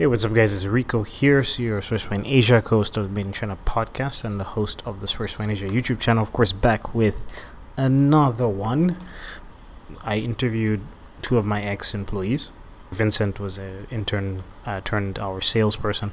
[0.00, 0.54] Hey, what's up, guys?
[0.54, 4.40] It's Rico here, CEO of Sourcewine Asia, host of the Made in China podcast, and
[4.40, 6.22] the host of the Sourcewine Asia YouTube channel.
[6.22, 7.22] Of course, back with
[7.76, 8.96] another one.
[10.02, 10.80] I interviewed
[11.20, 12.50] two of my ex employees.
[12.90, 16.12] Vincent was an intern uh, turned our salesperson,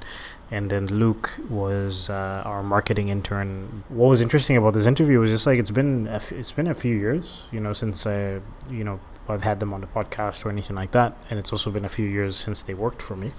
[0.52, 3.86] and then Luke was uh, our marketing intern.
[3.88, 6.68] What was interesting about this interview was just like it's been a f- it's been
[6.68, 9.00] a few years, you know, since I you know
[9.30, 11.90] I've had them on the podcast or anything like that, and it's also been a
[11.98, 13.32] few years since they worked for me.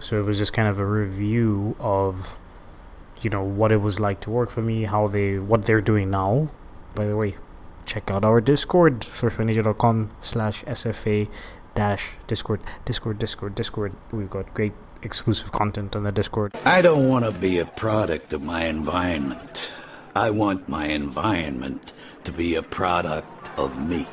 [0.00, 2.38] So it was just kind of a review of,
[3.20, 6.10] you know, what it was like to work for me, how they, what they're doing
[6.10, 6.50] now.
[6.94, 7.36] By the way,
[7.84, 11.28] check out our Discord, sourcewineasia.com slash SFA
[11.74, 13.92] dash Discord, Discord, Discord, Discord.
[14.12, 14.72] We've got great
[15.02, 16.52] exclusive content on the Discord.
[16.64, 19.70] I don't want to be a product of my environment.
[20.14, 21.92] I want my environment
[22.24, 24.06] to be a product of me.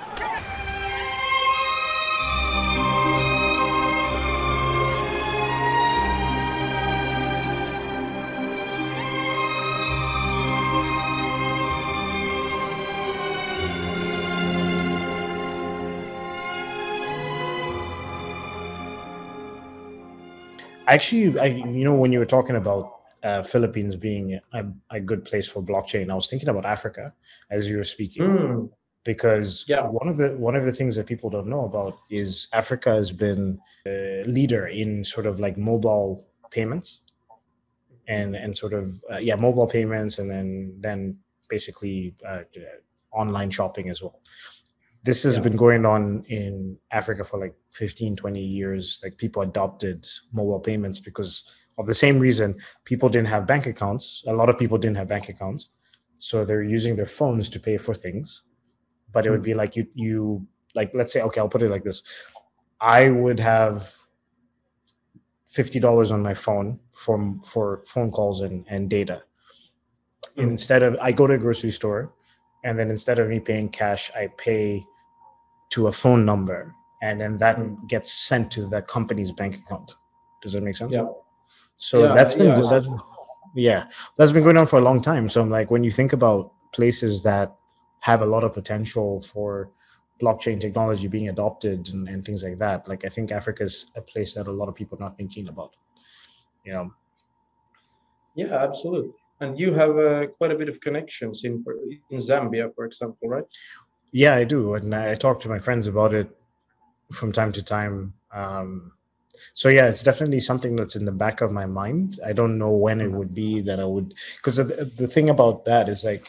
[20.88, 22.92] Actually, I, you know, when you were talking about
[23.24, 27.14] uh, Philippines being a, a good place for blockchain, I was thinking about Africa
[27.50, 28.24] as you were speaking.
[28.24, 28.70] Mm,
[29.04, 29.88] because Yeah.
[29.88, 33.12] one of the one of the things that people don't know about is Africa has
[33.12, 37.02] been a leader in sort of like mobile payments
[38.08, 41.18] and and sort of uh, yeah mobile payments and then then
[41.50, 42.42] basically uh,
[43.12, 44.20] online shopping as well
[45.06, 45.44] this has Yeah.
[45.48, 46.04] been going on
[46.40, 48.84] in africa for like 15 20 years.
[49.04, 50.00] Like people adopted
[50.40, 51.34] mobile payments because
[51.78, 52.50] of the same reason.
[52.92, 54.24] People didn't have bank accounts.
[54.28, 55.70] A lot of people didn't have bank accounts.
[56.18, 58.44] So they're using their phones to pay for things.
[59.14, 60.48] But it would be like you you
[60.80, 62.02] like let's say okay i'll put it like this.
[62.82, 63.76] I would have
[65.48, 67.18] $50 on my phone for
[67.52, 69.18] for phone calls and, and data.
[70.38, 70.44] Mm.
[70.52, 72.02] instead of i go to a grocery store
[72.66, 74.84] and then instead of me paying cash i pay
[75.76, 76.60] to a phone number
[77.06, 77.88] and then that Mm.
[77.94, 79.88] gets sent to the company's bank account
[80.42, 81.08] does that make sense Yeah.
[81.90, 82.70] so Yeah, that's been yeah.
[82.74, 82.90] that's,
[83.68, 83.82] yeah
[84.18, 86.42] that's been going on for a long time so i'm like when you think about
[86.80, 87.48] places that
[88.10, 89.50] have a lot of potential for
[90.24, 94.02] blockchain technology being adopted and, and things like that like i think africa is a
[94.12, 95.72] place that a lot of people are not thinking about
[96.66, 96.88] you know
[98.38, 99.14] yeah, absolutely.
[99.40, 101.76] And you have uh, quite a bit of connections in for,
[102.12, 103.46] in Zambia, for example, right?
[104.16, 106.30] Yeah, I do, and I talk to my friends about it
[107.12, 108.14] from time to time.
[108.32, 108.94] Um,
[109.54, 112.18] so yeah, it's definitely something that's in the back of my mind.
[112.26, 115.66] I don't know when it would be that I would, because the, the thing about
[115.66, 116.26] that is like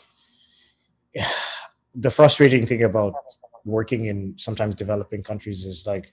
[1.94, 3.14] the frustrating thing about
[3.64, 6.12] working in sometimes developing countries is like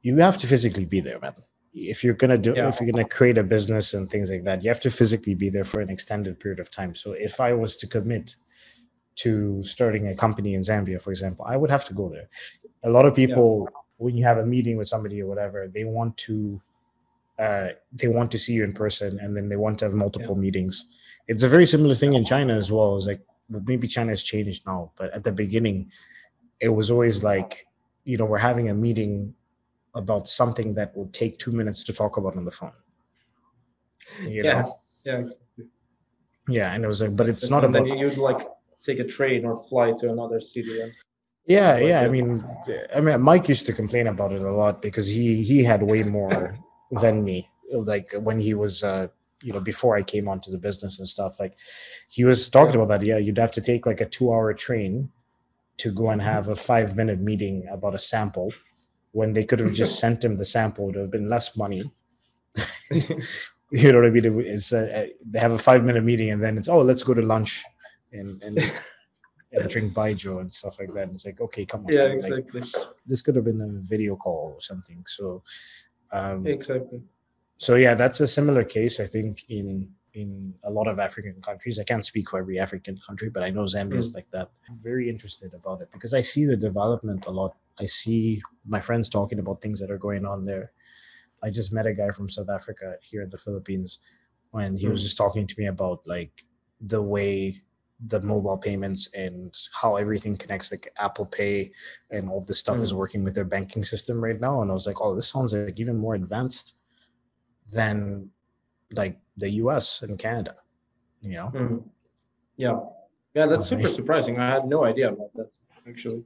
[0.00, 1.34] you have to physically be there, man.
[1.74, 2.68] If you're gonna do, Yeah.
[2.68, 5.50] if you're gonna create a business and things like that, you have to physically be
[5.50, 6.94] there for an extended period of time.
[6.94, 8.36] So if I was to commit
[9.16, 12.28] to starting a company in Zambia, for example, I would have to go there.
[12.84, 16.16] A lot of people, when you have a meeting with somebody or whatever, they want
[16.18, 16.60] to
[17.38, 20.36] uh, they want to see you in person, and then they want to have multiple
[20.36, 20.86] meetings.
[21.26, 22.96] It's a very similar thing in China as well.
[22.96, 25.90] It's like well, maybe China has changed now, but at the beginning,
[26.60, 27.66] it was always like
[28.04, 29.34] you know we're having a meeting
[29.94, 32.72] about something that will take two minutes to talk about on the phone.
[34.26, 34.62] You Yeah.
[34.62, 34.80] know?
[35.04, 35.66] Yeah, exactly.
[36.48, 38.46] Yeah, and it was like, but it's not about then you'd like
[38.82, 40.80] take a train or fly to another city.
[40.80, 40.92] And,
[41.46, 42.00] Yeah, Like, yeah.
[42.02, 42.44] I mean,
[42.94, 46.02] I mean, Mike used to complain about it a lot because he he had way
[46.02, 46.58] more
[46.90, 47.48] than me.
[47.72, 49.08] Like when he was, uh,
[49.42, 51.40] you know, before I came onto the business and stuff.
[51.40, 51.56] Like
[52.08, 53.02] he was talking about that.
[53.02, 55.10] Yeah, you'd have to take like a two-hour train
[55.78, 58.52] to go and have a five-minute meeting about a sample,
[59.12, 60.84] when they could have just sent him the sample.
[60.84, 61.90] It would have been less money.
[63.70, 64.40] you know what I mean?
[64.46, 67.64] It's uh, they have a five-minute meeting and then it's oh, let's go to lunch
[68.12, 68.72] and and.
[69.52, 71.04] and drink baijiu and stuff like that.
[71.08, 71.92] And it's like, okay, come on.
[71.92, 72.62] yeah, man, like, exactly.
[73.04, 75.02] this could have been a video call or something.
[75.06, 75.42] So,
[76.12, 77.00] um, Exactly.
[77.56, 79.00] so yeah, that's a similar case.
[79.00, 81.78] I think in in a lot of African countries.
[81.80, 84.50] I can't speak for every African country, but I know Zambia is like that.
[84.68, 87.56] I'm very interested about it because I see the development a lot.
[87.78, 90.72] I see my friends talking about things that are going on there.
[91.42, 93.98] I just met a guy from South Africa here in the Philippines,
[94.52, 95.02] and he was Mm.
[95.06, 96.34] just talking to me about like
[96.80, 97.62] the way
[98.06, 101.72] the mobile payments and how everything connects, like Apple Pay
[102.10, 102.96] and all this stuff is Mm.
[102.96, 104.62] working with their banking system right now.
[104.62, 106.76] And I was like, oh, this sounds like even more advanced
[107.72, 108.30] than
[108.94, 110.56] like the US and Canada,
[111.20, 111.48] you know?
[111.54, 111.84] Mhm.
[112.56, 112.80] Yeah.
[113.34, 114.38] Yeah, that's super surprising.
[114.38, 115.56] I had no idea about that
[115.86, 116.24] actually.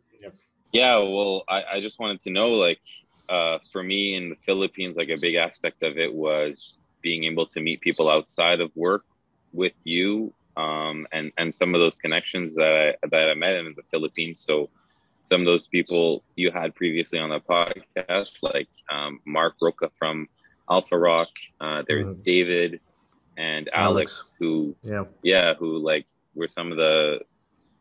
[0.73, 2.81] Yeah, well, I, I just wanted to know, like,
[3.29, 7.47] uh, for me in the Philippines, like a big aspect of it was being able
[7.47, 9.05] to meet people outside of work
[9.53, 13.75] with you, um, and and some of those connections that I that I met in
[13.77, 14.41] the Philippines.
[14.41, 14.71] So
[15.23, 20.29] some of those people you had previously on the podcast, like um, Mark Roca from
[20.71, 21.29] Alpha Rock.
[21.61, 22.25] Uh, there's mm.
[22.25, 22.81] David
[23.37, 27.21] and Alex, Alex, who yeah yeah who like were some of the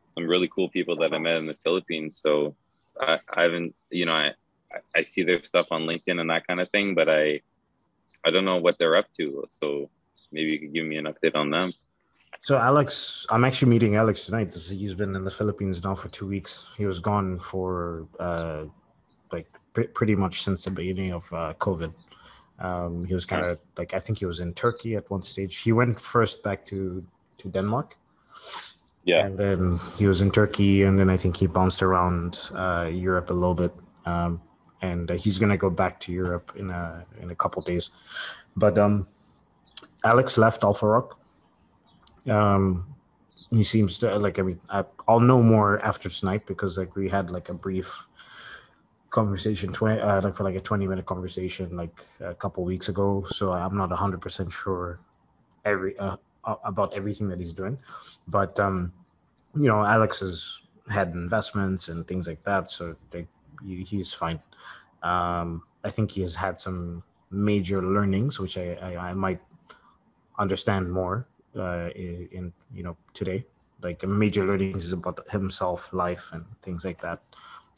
[0.09, 2.17] some really cool people that I met in the Philippines.
[2.17, 2.55] So
[2.99, 4.31] I, I haven't you know I
[4.95, 7.41] I see their stuff on LinkedIn and that kind of thing, but I
[8.25, 9.45] I don't know what they're up to.
[9.47, 9.89] So
[10.31, 11.73] maybe you could give me an update on them.
[12.41, 14.53] So Alex, I'm actually meeting Alex tonight.
[14.53, 16.73] He's been in the Philippines now for two weeks.
[16.77, 18.65] He was gone for uh,
[19.31, 21.93] like pretty much since the beginning of uh, COVID.
[22.59, 23.63] Um, he was kind of nice.
[23.77, 25.57] like I think he was in Turkey at one stage.
[25.57, 27.03] He went first back to
[27.39, 27.97] to Denmark.
[29.05, 32.89] Yeah, and then he was in Turkey, and then I think he bounced around uh,
[32.91, 33.73] Europe a little bit.
[34.05, 34.41] Um,
[34.81, 37.89] and uh, he's gonna go back to Europe in a in a couple days.
[38.55, 39.07] But um,
[40.03, 41.19] Alex left Alpha Rock.
[42.29, 42.85] Um,
[43.49, 44.39] he seems to like.
[44.39, 48.07] I mean, I, I'll know more after tonight because like we had like a brief
[49.13, 53.23] conversation 20 uh, like for like a 20 minute conversation like a couple weeks ago.
[53.29, 54.99] So i'm not 100% sure
[55.63, 56.17] every uh,
[56.65, 57.77] about everything that he's doing.
[58.27, 58.91] But um
[59.55, 62.69] you know alex has had investments and things like that.
[62.69, 63.27] So they,
[63.63, 64.41] he's fine.
[65.03, 69.41] Um, I think he has had some major learnings, which I, I, I might
[70.39, 73.45] understand more uh, in, you know today.
[73.81, 77.21] Like major learnings is about himself, life, and things like that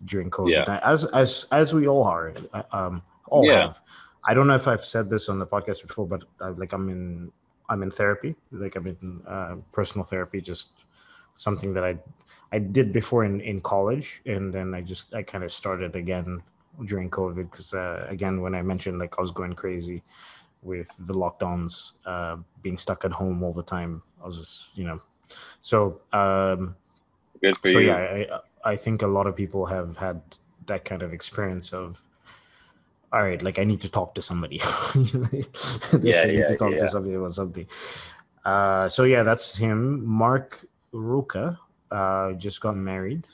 [0.04, 0.52] during COVID.
[0.52, 0.80] Yeah.
[0.84, 2.34] As as as we all are,
[2.72, 3.62] um, all yeah.
[3.62, 3.82] have.
[4.24, 6.90] I don't know if I've said this on the podcast before, but uh, like I'm
[6.90, 7.32] in
[7.70, 8.36] I'm in therapy.
[8.52, 10.86] Like I'm in uh, personal therapy, just
[11.36, 11.98] something that I
[12.52, 16.42] I did before in in college, and then I just I kind of started again
[16.84, 20.04] during COVID because uh, again, when I mentioned like I was going crazy
[20.66, 24.86] with the lockdowns, uh, being stuck at home all the time, I was just you
[24.86, 25.00] know,
[25.62, 26.76] so um,
[27.42, 27.88] good for so you.
[27.88, 30.22] yeah, I I think a lot of people have had
[30.66, 32.04] that kind of experience of
[33.14, 34.58] all right, like I need to talk to somebody.
[36.02, 36.80] yeah, I need yeah, to talk yeah.
[36.80, 37.68] to somebody about something.
[38.44, 40.06] Uh, so yeah, that's him.
[40.06, 41.58] Mark Ruka
[41.92, 43.26] uh, just got married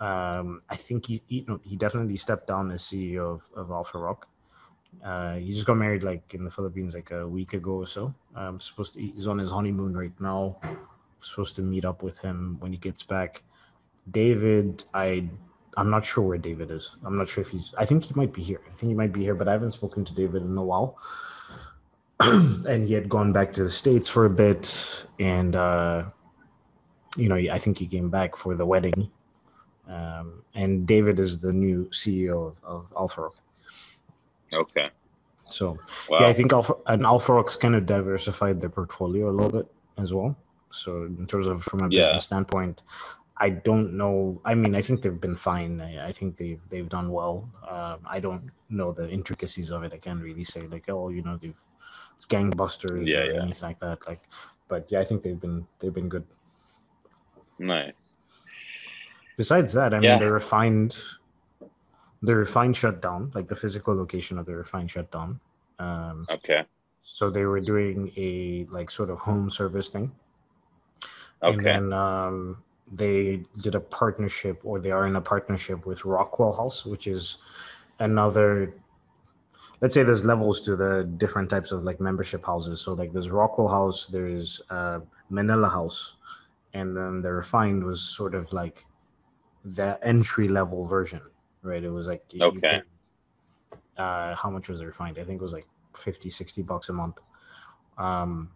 [0.00, 4.28] um, I think he, he, he definitely stepped down as CEO of, of Alpha Rock.
[5.04, 8.14] Uh, he just got married like in the Philippines like a week ago or so.
[8.34, 10.58] I'm supposed to, he's on his honeymoon right now.
[10.62, 10.76] I'm
[11.20, 13.42] supposed to meet up with him when he gets back.
[14.10, 15.28] David, I
[15.76, 16.96] I'm not sure where David is.
[17.04, 17.74] I'm not sure if he's.
[17.78, 18.60] I think he might be here.
[18.66, 20.98] I think he might be here, but I haven't spoken to David in a while.
[22.20, 26.04] and he had gone back to the states for a bit, and uh,
[27.16, 29.10] you know, I think he came back for the wedding
[29.88, 33.36] um, and David is the new CEO of, of Alpha Rock.
[34.52, 34.90] Okay.
[35.48, 35.78] So
[36.08, 36.20] wow.
[36.20, 39.66] yeah, I think Alpha and Alpha Rock's kind of diversified their portfolio a little bit
[39.96, 40.36] as well.
[40.70, 42.18] So in terms of from a business yeah.
[42.18, 42.82] standpoint,
[43.38, 44.40] I don't know.
[44.44, 45.80] I mean, I think they've been fine.
[45.80, 47.48] I, I think they've they've done well.
[47.66, 49.92] Um, I don't know the intricacies of it.
[49.92, 51.60] I can't really say like, oh, you know, they've
[52.16, 53.42] it's gangbusters yeah, or yeah.
[53.42, 54.06] anything like that.
[54.06, 54.22] Like,
[54.66, 56.24] but yeah, I think they've been they've been good.
[57.58, 58.14] Nice.
[59.36, 61.00] Besides that, I mean, they're refined,
[62.22, 65.40] the refined shut down, like the physical location of the refined shut down.
[65.78, 66.64] Um, okay.
[67.02, 70.12] So they were doing a like sort of home service thing.
[71.42, 71.54] Okay.
[71.54, 76.52] And then um, they did a partnership, or they are in a partnership with Rockwell
[76.52, 77.38] House, which is
[77.98, 78.74] another.
[79.80, 82.80] Let's say there's levels to the different types of like membership houses.
[82.80, 84.98] So like there's Rockwell House, there's uh,
[85.30, 86.16] Manila House,
[86.74, 88.84] and then the refined was sort of like
[89.64, 91.20] the entry level version,
[91.62, 91.82] right?
[91.82, 92.82] It was like okay.
[93.96, 95.18] uh, how much was it refined?
[95.18, 97.18] I think it was like 50, 60 bucks a month.
[97.96, 98.50] Um,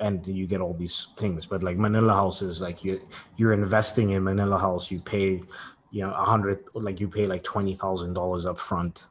[0.00, 1.46] and you get all these things.
[1.46, 3.00] But like Manila House is like you
[3.36, 4.90] you're investing in Manila House.
[4.90, 5.42] You pay,
[5.90, 9.06] you know, a hundred like you pay like twenty thousand dollars up front,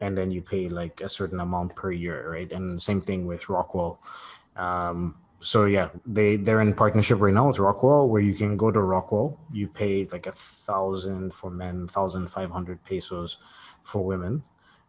[0.00, 2.50] and then you pay like a certain amount per year, right?
[2.52, 4.00] And same thing with Rockwell.
[4.56, 8.70] Um, so yeah, they they're in partnership right now with Rockwell, where you can go
[8.70, 9.40] to Rockwell.
[9.50, 13.38] You pay like a thousand for men, thousand five hundred pesos
[13.82, 14.42] for women,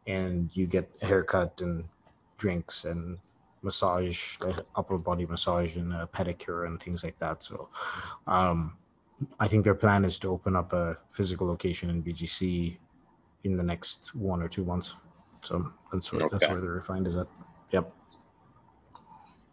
[0.07, 1.85] and you get a haircut and
[2.37, 3.17] drinks and
[3.61, 7.41] massage, like upper body massage and a pedicure and things like that.
[7.43, 7.69] So,
[8.27, 8.75] um,
[9.39, 12.75] I think their plan is to open up a physical location in BGC
[13.45, 14.97] in the next one or two months.
[15.43, 16.37] So that's where okay.
[16.37, 17.27] that's where the refined is at.
[17.71, 17.93] Yep.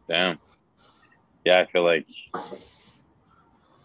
[0.08, 0.38] Damn
[1.48, 2.06] yeah, I feel like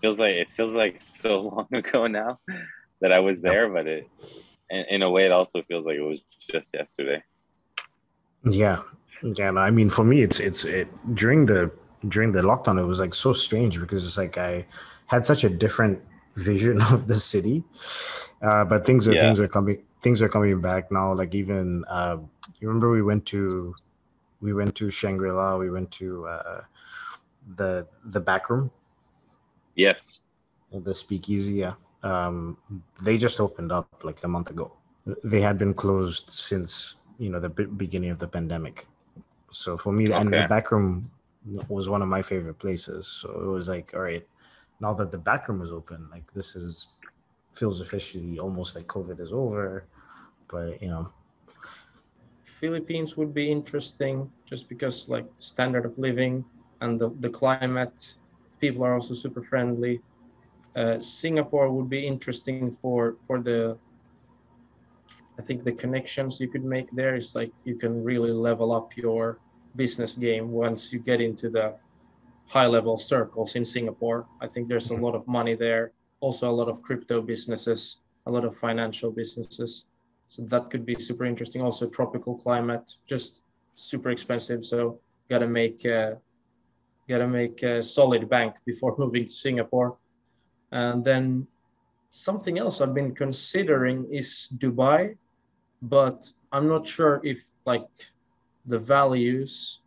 [0.01, 2.39] feels like it feels like so long ago now
[3.01, 4.05] that I was there, but it
[4.69, 6.19] in, in a way, it also feels like it was
[6.51, 7.23] just yesterday.
[8.43, 8.79] Yeah,
[9.21, 9.51] yeah.
[9.51, 11.71] No, I mean, for me, it's it's it during the
[12.09, 12.79] during the lockdown.
[12.79, 14.65] It was like so strange because it's like I
[15.07, 16.01] had such a different
[16.35, 17.63] vision of the city,
[18.41, 19.21] uh, but things are Yeah.
[19.23, 21.13] things are coming things are coming back now.
[21.13, 22.17] Like even uh,
[22.59, 23.73] you remember we went to
[24.41, 25.55] we went to Shangri La.
[25.55, 26.61] We went to uh,
[27.55, 28.71] the the back room,
[29.75, 30.23] Yes.
[30.71, 31.55] the speakeasy.
[31.55, 32.57] Yeah, um,
[33.03, 34.73] they just opened up like a month ago.
[35.23, 38.87] They had been closed since you know the be- beginning of the pandemic.
[39.51, 41.03] So for me, and the back room
[41.67, 43.07] was one of my favorite places.
[43.07, 44.25] So it was like, all right,
[44.79, 46.87] now that the back room is open, like this is
[47.53, 49.85] feels officially almost like COVID is over.
[50.47, 51.11] But you know,
[52.43, 56.45] Philippines would be interesting just because like standard of living
[56.83, 58.17] and the, the climate,
[58.59, 60.01] people are also super friendly.
[60.75, 63.77] Uh, Singapore would be interesting for for the
[65.39, 68.97] I think the connections you could make there is like you can really level up
[68.97, 69.39] your
[69.75, 71.67] business game once you get into the
[72.47, 74.27] high level circles in Singapore.
[74.41, 78.31] I think there's a lot of money there, also a lot of crypto businesses, a
[78.31, 79.85] lot of financial businesses.
[80.29, 81.61] So that could be super interesting.
[81.61, 84.65] Also, tropical climate, just super expensive.
[84.65, 84.99] So
[85.29, 86.15] gotta make uh,
[87.07, 89.97] gotta make a solid bank before moving to Singapore.
[90.71, 91.47] And then
[92.11, 95.17] something else I've been considering is Dubai,
[95.81, 97.87] but I'm not sure if like
[98.65, 99.81] the values,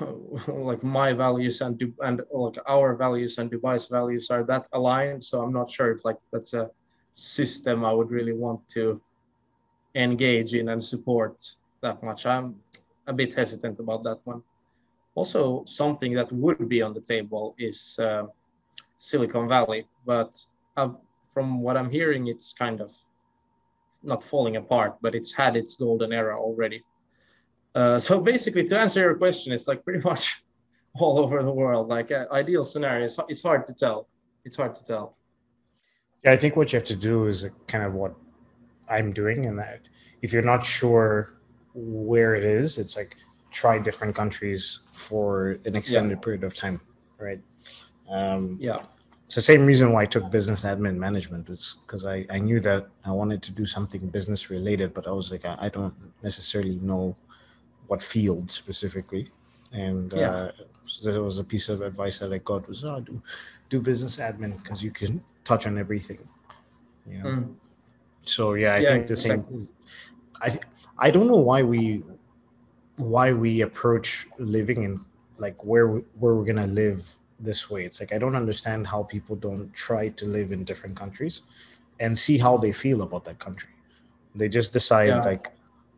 [0.48, 5.24] like my values and Du- and like our values and Dubai's values are that aligned.
[5.24, 6.70] So I'm not sure if like that's a
[7.14, 9.00] system I would really want to
[9.94, 11.42] engage in and support
[11.80, 12.26] that much.
[12.26, 12.56] I'm
[13.06, 14.42] a bit hesitant about that one.
[15.16, 18.24] Also, something that would be on the table is uh,
[18.98, 20.38] Silicon Valley, but
[20.76, 20.90] uh,
[21.32, 22.92] from what I'm hearing, it's kind of
[24.02, 26.84] not falling apart, but it's had its golden era already.
[27.74, 30.44] Uh, so basically, to answer your question, it's like pretty much
[30.94, 31.88] all over the world.
[31.88, 34.08] Like uh, ideal scenarios, it's hard to tell.
[34.44, 35.16] It's hard to tell.
[36.24, 38.14] Yeah, I think what you have to do is kind of what
[38.86, 39.88] I'm doing, and that
[40.20, 41.38] if you're not sure
[41.74, 43.16] where it is, it's like
[43.50, 46.80] try different countries for an extended period of time,
[47.18, 47.40] right?
[48.10, 48.82] Um, Yeah.
[49.24, 52.60] it's the same reason why I took business admin management was because I, I knew
[52.60, 55.94] that I wanted to do something business related, but I was like, I, I don't
[56.22, 57.16] necessarily know
[57.88, 59.28] what field specifically.
[59.72, 60.30] And Yeah.
[60.30, 60.52] uh,
[60.84, 63.20] so there was a piece of advice that I got was, oh, do,
[63.68, 66.20] do business admin because you can touch on everything,
[67.06, 67.30] you know?
[67.30, 67.54] Mm.
[68.24, 69.44] So yeah, I Yeah, think the same.
[70.40, 70.58] I
[70.98, 72.02] I don't know why we
[72.96, 75.04] why we approach living in
[75.38, 77.84] like where we, where we're gonna live this way.
[77.84, 81.42] It's like I don't understand how people don't try to live in different countries
[82.00, 83.70] and see how they feel about that country.
[84.34, 85.22] They just decide Yeah.
[85.22, 85.48] like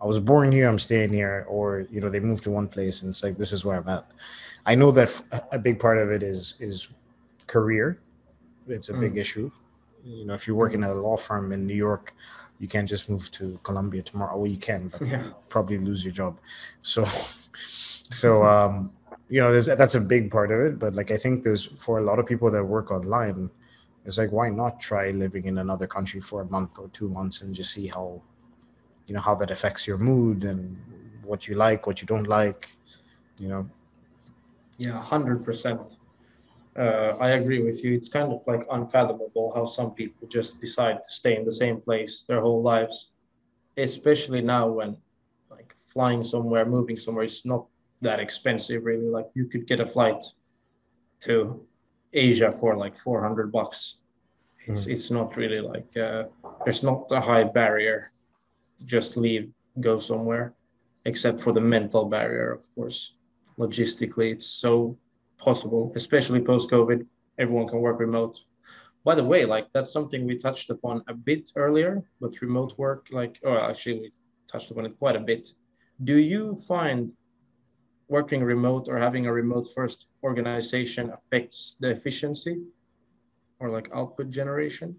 [0.01, 3.03] I was born here, I'm staying here, or you know they move to one place
[3.03, 4.07] and it's like this is where I'm at.
[4.67, 6.89] I know that a big part of it is is
[7.47, 7.99] career.
[8.67, 9.19] It's a big mm.
[9.19, 9.51] issue.
[10.05, 10.85] You know, if you work mm-hmm.
[10.85, 12.15] in a law firm in New York,
[12.59, 14.37] you can't just move to Colombia tomorrow.
[14.37, 15.31] Well, you can, but Yeah.
[15.49, 16.39] probably lose your job.
[16.83, 17.05] So,
[18.11, 18.91] so um,
[19.29, 20.79] you know, there's, that's a big part of it.
[20.79, 23.51] But like, I think there's for a lot of people that work online,
[24.05, 27.43] it's like why not try living in another country for a month or two months
[27.43, 28.23] and just see how,
[29.07, 30.77] you know, how that affects your mood and
[31.23, 32.71] what you like, what you don't like.
[33.39, 33.71] You know,
[34.79, 35.97] Yeah, hundred percent.
[36.79, 37.93] Uh, I agree with you.
[37.93, 41.81] It's kind of like unfathomable how some people just decide to stay in the same
[41.81, 43.13] place their whole lives,
[43.77, 44.97] especially now when
[45.51, 47.67] like flying somewhere, moving somewhere is not
[48.01, 49.09] that expensive really.
[49.09, 50.25] Like you could get a flight
[51.21, 51.67] to
[52.13, 53.99] Asia for like four hundred bucks.
[54.67, 56.25] It's it's not really like uh,
[56.65, 58.13] there's not a high barrier.
[58.87, 60.55] Just leave, go somewhere,
[61.05, 63.15] except for the mental barrier, of course
[63.59, 64.97] logistically it's so
[65.39, 67.07] possible especially post covid
[67.39, 68.41] everyone can work remote
[69.05, 73.07] by the way like that's something we touched upon a bit earlier but remote work
[73.11, 74.11] like or actually we
[74.51, 75.49] touched upon it quite a bit
[76.05, 77.13] do you find
[78.09, 82.57] working remote or having a remote first organization affects the efficiency
[83.61, 84.97] or like output generation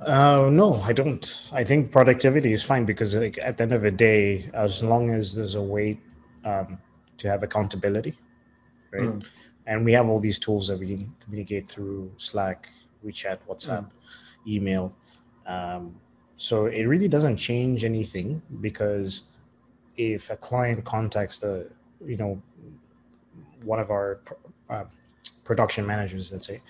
[0.00, 1.50] Uh, no, I don't.
[1.52, 5.10] I think productivity is fine because, like, at the end of the day, as long
[5.10, 6.00] as there's a way
[6.44, 6.78] um,
[7.18, 8.14] to have accountability,
[8.92, 9.02] right?
[9.02, 9.28] Mm.
[9.66, 12.70] And we have all these tools that we can communicate through Slack,
[13.04, 13.90] WeChat, WhatsApp,
[14.46, 14.94] email.
[15.46, 15.96] Um,
[16.36, 19.24] so it really doesn't change anything because
[19.96, 21.70] if a client contacts the,
[22.04, 22.42] you know,
[23.64, 24.20] one of our
[24.68, 24.84] uh,
[25.44, 26.60] production managers, let's say,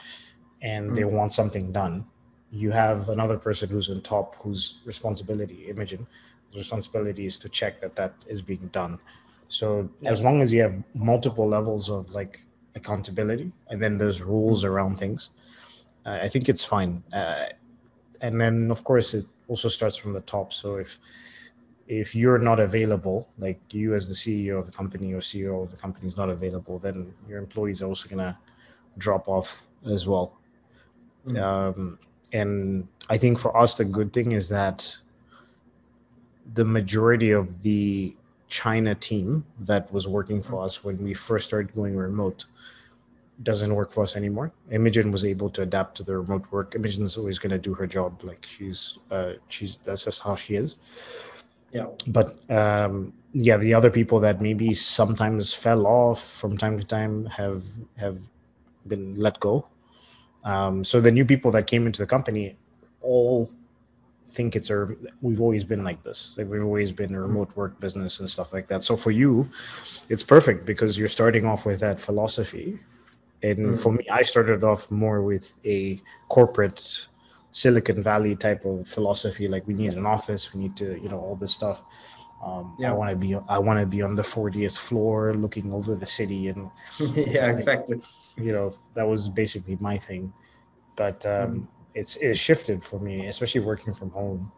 [0.61, 2.05] and they want something done,
[2.51, 6.07] you have another person who's on top whose responsibility, Imogen,
[6.49, 8.99] whose responsibility is to check that that is being done.
[9.49, 12.45] So as long as you have multiple levels of like
[12.75, 15.31] accountability and then there's rules around things,
[16.07, 17.03] uh, I think it's fine.
[17.13, 17.47] Uh,
[18.21, 20.53] and then of course it also starts from the top.
[20.53, 20.99] So if
[21.89, 25.71] if you're not available, like you as the CEO of the company or CEO of
[25.71, 28.39] the company is not available, then your employees are also gonna
[28.99, 30.39] drop off as well.
[31.27, 31.43] Mm.
[31.43, 31.99] Um,
[32.33, 34.97] and I think for us, the good thing is that
[36.55, 38.17] the majority of the
[38.53, 42.45] China team that was working for us when we first started going remote
[43.43, 44.53] doesn't work for us anymore.
[44.71, 46.75] Imogen was able to adapt to the remote work.
[46.77, 48.23] Imogen's always going to do her job.
[48.23, 50.77] Like she's, uh, she's, that's just how she is.
[51.73, 51.87] Yeah.
[52.07, 57.27] But, um, yeah, the other people that maybe sometimes fell off from time to time
[57.27, 57.65] have,
[57.97, 58.19] have
[58.87, 59.67] been let go
[60.45, 62.57] um, so the new people that came into the company
[63.01, 63.51] all
[64.33, 64.89] think it's a
[65.21, 66.37] we've always been like this.
[66.37, 68.83] Like we've always been a remote work business and stuff like that.
[68.83, 69.49] So for you
[70.09, 72.79] it's perfect because you're starting off with that philosophy.
[73.43, 73.83] And mm.
[73.83, 77.09] for me i started off more with a corporate
[77.51, 81.21] silicon valley type of philosophy like we need an office we need to you know
[81.21, 81.83] all this stuff.
[82.45, 82.91] Um, yeah.
[82.91, 86.07] I want to be I want to be on the 40th floor looking over the
[86.07, 88.01] city and yeah exactly.
[88.37, 90.33] You know that was basically my thing.
[90.97, 91.67] But um, mm.
[91.95, 94.53] It's it's shifted for me especially working from home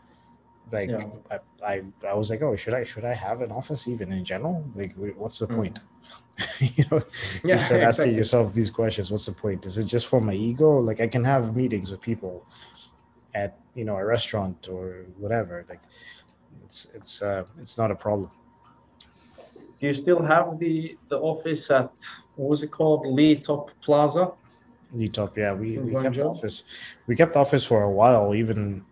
[0.73, 1.01] like yeah.
[1.31, 1.39] I,
[1.73, 4.65] I, I was like oh should i should i have an office even in general
[4.75, 5.57] like what's the mm.
[5.57, 5.81] point
[6.61, 7.01] you know
[7.45, 8.15] yeah, you start asking exactly.
[8.15, 11.25] yourself these questions what's the point is it just for my ego like i can
[11.25, 12.47] have meetings with people
[13.35, 15.83] at you know a restaurant or whatever like
[16.65, 18.31] it's it's uh it's not a problem
[19.81, 21.93] do you still have the the office at
[22.37, 23.05] what was it called?
[23.05, 24.33] Leatop Plaza.
[25.37, 25.55] Yeah.
[25.55, 26.65] We, we kept office.
[27.07, 28.85] We kept office for a while, even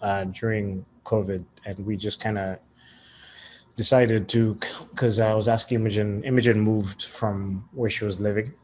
[0.00, 2.58] uh, during COVID, and we just kind of
[3.76, 4.58] decided to
[4.90, 6.22] because I was asking Imogen.
[6.24, 8.54] Imogen moved from where she was living,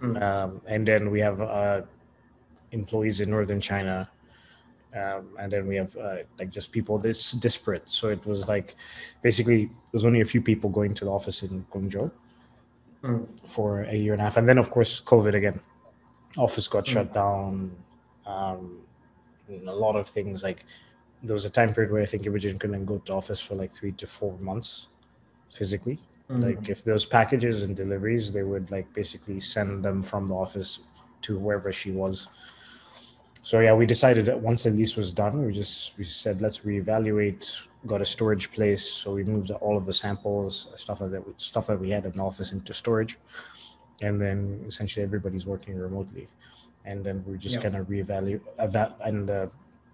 [0.00, 0.20] mm.
[0.22, 1.82] um, and then we have uh,
[2.72, 4.08] employees in northern China
[4.94, 7.88] um, and then we have uh, like just people this disparate.
[7.88, 8.74] So it was like
[9.22, 12.10] basically there was only a few people going to the office in Guangzhou
[13.02, 13.26] mm.
[13.48, 15.60] for a year and a half, and then of course COVID again.
[16.38, 16.92] Office got mm.
[16.92, 17.72] shut down.
[18.26, 18.80] Um,
[19.66, 20.64] a lot of things like
[21.22, 23.70] there was a time period where I think Imogen couldn't go to office for like
[23.70, 24.88] three to four months
[25.50, 25.98] physically.
[26.30, 26.44] Mm.
[26.44, 30.80] Like if those packages and deliveries, they would like basically send them from the office
[31.22, 32.28] to wherever she was
[33.48, 36.60] so yeah, we decided that once the lease was done, we just we said let's
[36.60, 37.66] reevaluate.
[37.86, 41.68] Got a storage place, so we moved all of the samples, stuff like that, stuff
[41.68, 43.16] that we had in the office into storage,
[44.02, 46.28] and then essentially everybody's working remotely,
[46.84, 47.62] and then we're just yeah.
[47.62, 48.40] kind of reevaluate
[48.72, 49.46] that and uh,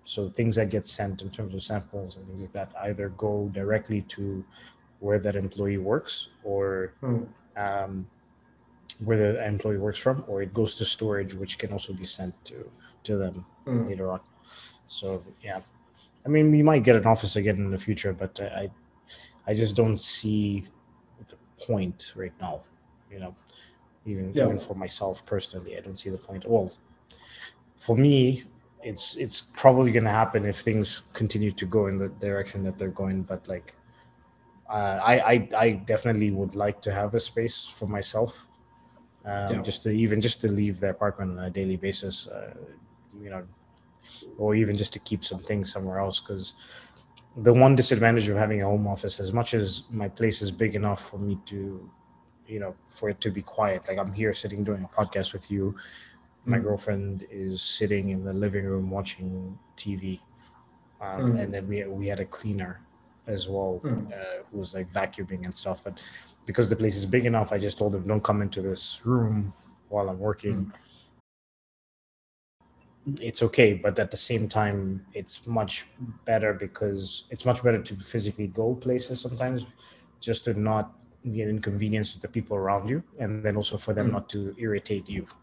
[0.04, 3.50] so things that get sent in terms of samples and things like that either go
[3.54, 4.44] directly to
[5.00, 7.26] where that employee works or mm.
[7.56, 8.06] um,
[9.04, 12.32] where the employee works from, or it goes to storage, which can also be sent
[12.44, 12.70] to
[13.02, 13.88] to them mm.
[13.88, 14.20] later on.
[14.86, 15.60] So yeah,
[16.24, 18.70] I mean, we might get an office again in the future, but I,
[19.46, 20.64] I just don't see
[21.28, 21.36] the
[21.66, 22.60] point right now.
[23.10, 23.34] You know,
[24.06, 24.44] even yeah.
[24.44, 26.44] even for myself personally, I don't see the point.
[26.46, 26.70] Well,
[27.76, 28.42] for me,
[28.82, 32.78] it's it's probably going to happen if things continue to go in the direction that
[32.78, 33.22] they're going.
[33.22, 33.74] But like,
[34.68, 38.48] uh, I, I I definitely would like to have a space for myself,
[39.24, 39.62] um, yeah.
[39.62, 42.28] just to even just to leave the apartment on a daily basis.
[42.28, 42.54] Uh,
[43.22, 43.44] you know,
[44.38, 46.20] or even just to keep some things somewhere else.
[46.20, 46.54] Because
[47.36, 50.74] the one disadvantage of having a home office, as much as my place is big
[50.74, 51.90] enough for me to,
[52.46, 55.50] you know, for it to be quiet, like I'm here sitting doing a podcast with
[55.50, 55.74] you.
[56.44, 56.62] My mm.
[56.62, 60.20] girlfriend is sitting in the living room watching TV,
[61.00, 61.40] um, mm.
[61.40, 62.80] and then we we had a cleaner
[63.26, 64.12] as well mm.
[64.12, 65.82] uh, who was like vacuuming and stuff.
[65.82, 66.02] But
[66.44, 69.54] because the place is big enough, I just told them "Don't come into this room
[69.88, 70.72] while I'm working." Mm
[73.20, 75.86] it's okay but at the same time it's much
[76.24, 79.66] better because it's much better to physically go places sometimes
[80.20, 80.94] just to not
[81.32, 84.12] be an inconvenience to the people around you and then also for them mm.
[84.12, 85.26] not to irritate you.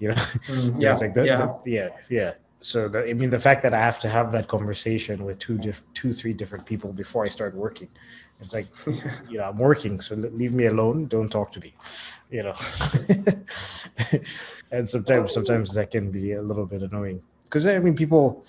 [0.00, 0.14] You know?
[0.48, 1.36] Mm, yeah, like the, yeah.
[1.36, 1.88] The, yeah.
[2.08, 5.38] yeah so the, i mean the fact that i have to have that conversation with
[5.38, 7.88] two diff, two three different people before i start working
[8.40, 8.66] it's like
[9.30, 11.72] you know i'm working so leave me alone don't talk to me
[12.30, 12.54] you know?
[14.70, 17.22] And sometimes sometimes that can be a little bit annoying.
[17.44, 18.44] Because i mean people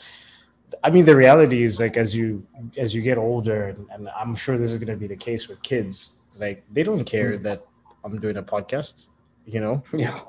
[0.84, 2.46] i mean the reality is like as you
[2.78, 5.48] as you get older and, and i'm sure this is going to be the case
[5.48, 7.44] with kids like they don't care mm.
[7.44, 7.66] that
[8.04, 9.10] i'm doing a podcast
[9.46, 10.20] you know yeah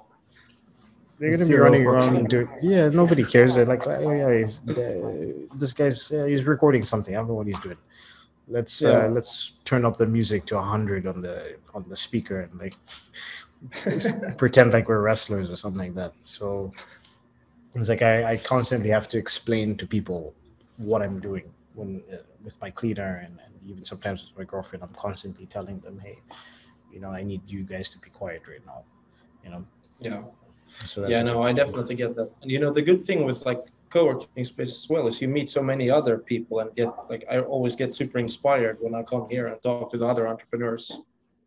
[1.20, 2.08] They're gonna be running around.
[2.12, 2.24] given.
[2.24, 3.54] Doing, yeah, nobody cares.
[3.54, 7.14] They're like, oh yeah, he's, uh, this guy's uh, he's recording something.
[7.14, 7.76] I don't know what he's doing.
[8.48, 9.04] Let's Yeah.
[9.04, 12.74] uh, let's turn up the music to hundred on the on the speaker and like
[14.38, 16.14] pretend like we're wrestlers or something like that.
[16.22, 16.72] So
[17.74, 20.32] it's like I, I constantly have to explain to people
[20.78, 24.82] what I'm doing when uh, with my cleaner and, and even sometimes with my girlfriend.
[24.82, 26.18] I'm constantly telling them, hey,
[26.92, 28.84] you know, I need you guys to be quiet right now.
[29.44, 29.64] You know,
[30.00, 30.22] Yeah.
[30.84, 33.60] so yeah no i definitely get that and you know the good thing with like
[33.90, 37.38] co-working space as well is you meet so many other people and get like i
[37.40, 40.84] always get super inspired when i come here and talk to the other entrepreneurs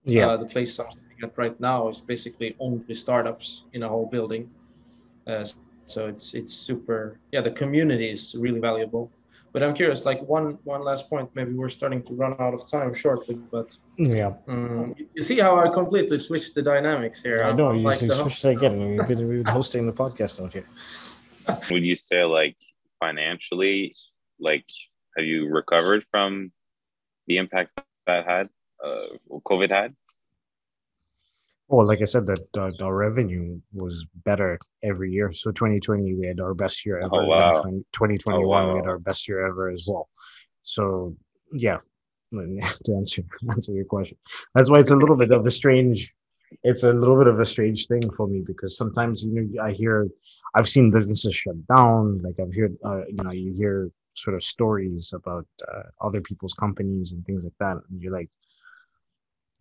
[0.04, 0.88] Yeah, uh, the place i'm
[1.24, 4.44] at right now is basically only startups in a whole building
[5.28, 5.46] uh,
[5.94, 9.10] so it's it's super yeah the community is really valuable
[9.54, 12.68] but i'm curious like one one last point maybe we're starting to run out of
[12.68, 14.34] time shortly but yeah.
[14.48, 18.10] um, you see how i completely switched the dynamics here I know you like should
[18.10, 18.98] the it again.
[18.98, 20.66] We've been, we've been hosting the podcast out here.
[21.72, 22.58] Would you say like
[23.00, 23.96] financially,
[24.40, 24.66] like
[25.16, 26.52] have you recovered from
[27.28, 27.74] the impact
[28.08, 28.50] that had
[28.84, 29.96] uh, COVID had?
[31.74, 35.32] Well, like I said, that uh, our revenue was better every year.
[35.32, 37.24] So 2020 we had our best year ever.
[37.24, 37.62] Oh, wow.
[37.64, 40.08] and 2021 we Oh, had our best year ever as well.
[40.62, 41.16] So
[41.52, 41.80] yeah,
[42.34, 44.18] to answer answer your question,
[44.54, 46.14] that's why it's a little bit of a strange.
[46.64, 49.72] It's a little bit of a strange thing for me because sometimes you know I
[49.72, 50.08] hear,
[50.54, 52.22] I've seen businesses shut down.
[52.22, 56.54] Like I've heard, uh, you know, you hear sort of stories about uh, other people's
[56.54, 58.30] companies and things like that, and you're like,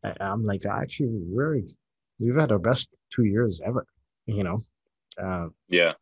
[0.05, 1.63] I- I'm like, I actually, we're
[2.23, 3.87] we've had our best two years ever.
[4.27, 4.59] You know,
[5.23, 5.93] uh, Yeah.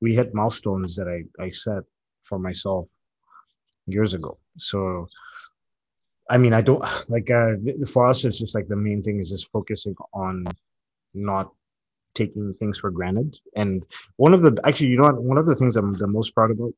[0.00, 1.82] we hit milestones that I I set
[2.28, 2.84] for myself
[3.86, 4.38] years ago.
[4.58, 5.06] So,
[6.28, 6.82] I mean, I don't
[7.14, 7.52] like uh,
[7.92, 8.24] for us.
[8.24, 10.34] It's just like the main thing is just focusing on
[11.14, 11.46] not
[12.14, 13.30] taking things for granted.
[13.56, 13.84] And
[14.16, 16.50] one of the actually, you know, what, one of the things I'm the most proud
[16.50, 16.74] about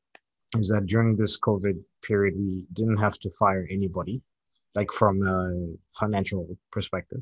[0.57, 4.21] is that during this COVID period, we didn't have to fire anybody,
[4.75, 5.39] like from a
[6.01, 7.21] financial perspective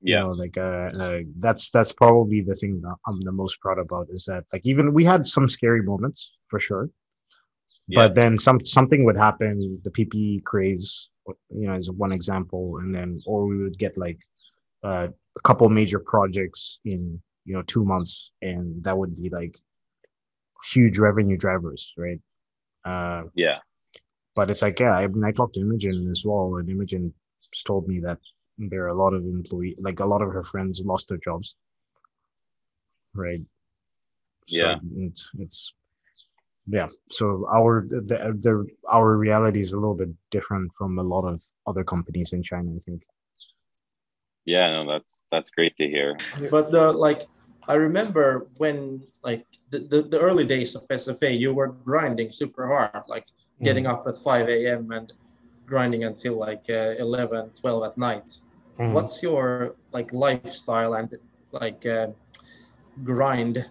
[0.00, 0.20] you Yeah.
[0.20, 4.06] know like uh, uh that's that's probably the thing that i'm the most proud about
[4.10, 6.90] is that like even we had some scary moments for sure
[7.88, 7.96] Yeah.
[8.00, 11.10] but then some something would happen the ppe craze
[11.60, 14.18] you know is one example and then or we would get like
[14.88, 19.54] uh, a couple major projects in you know two months and that would be like
[20.72, 22.20] huge revenue drivers right
[22.84, 23.58] uh Yeah.
[24.36, 27.12] but it's like yeah i mean i talked to imogen as well and imogen
[27.66, 28.18] told me that
[28.58, 31.56] there are a lot of employee like a lot of her friends lost their jobs
[33.14, 33.42] right
[34.48, 34.78] Yeah.
[34.96, 35.74] it's it's
[36.66, 38.00] yeah so our the,
[38.46, 42.42] the our reality is a little bit different from a lot of other companies in
[42.42, 43.02] china i think
[44.44, 44.68] Yeah.
[44.76, 46.16] No, that's that's great to hear.
[46.50, 47.22] but the like
[47.66, 52.64] i remember when like the, the, the early days of sfa you were grinding super
[52.68, 53.24] hard like
[53.62, 55.12] getting up at 5 a.m and
[55.66, 58.28] grinding until like uh, 11 12 at night
[58.78, 58.92] Mhm.
[58.92, 61.08] what's your like lifestyle and
[61.52, 62.08] like uh,
[63.02, 63.70] grind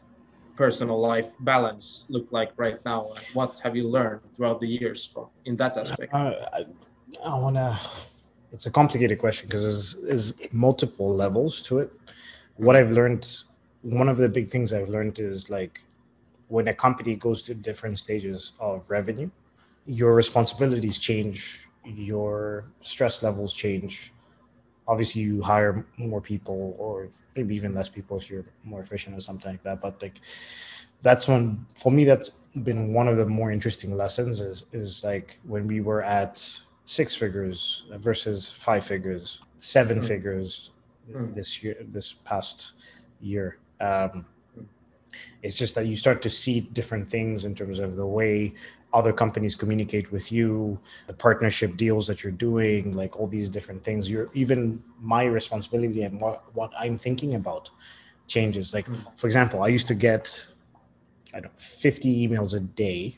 [0.56, 5.06] personal life balance look like right now and what have you learned throughout the years
[5.06, 6.66] from in that aspect Uh, I,
[7.26, 7.78] I want to.
[8.52, 11.92] It's a complicated question because there's, there's multiple levels to it.
[12.56, 13.26] What I've learned,
[13.82, 15.82] one of the big things I've learned is like
[16.50, 19.30] when a company goes to different stages of revenue,
[19.86, 24.14] your responsibilities change, your stress levels change.
[24.88, 29.22] Obviously, you hire more people, or maybe even less people if you're more efficient or
[29.22, 29.80] something like that.
[29.82, 30.20] But like,
[31.02, 32.30] that's when for me that's
[32.64, 36.36] been one of the more interesting lessons is is like when we were at
[36.86, 40.08] six figures versus five figures seven Mm.
[40.08, 40.72] figures
[41.12, 41.36] Mm.
[41.36, 42.74] this year this past
[43.22, 44.26] year um
[45.42, 48.54] it's just that you start to see different things in terms of the way
[48.94, 53.84] other companies communicate with you the partnership deals that you're doing like all these different
[53.84, 57.70] things you're even my responsibility and what what i'm thinking about
[58.28, 60.48] changes like for example i used to get
[61.36, 63.18] I don't know, 50 emails a day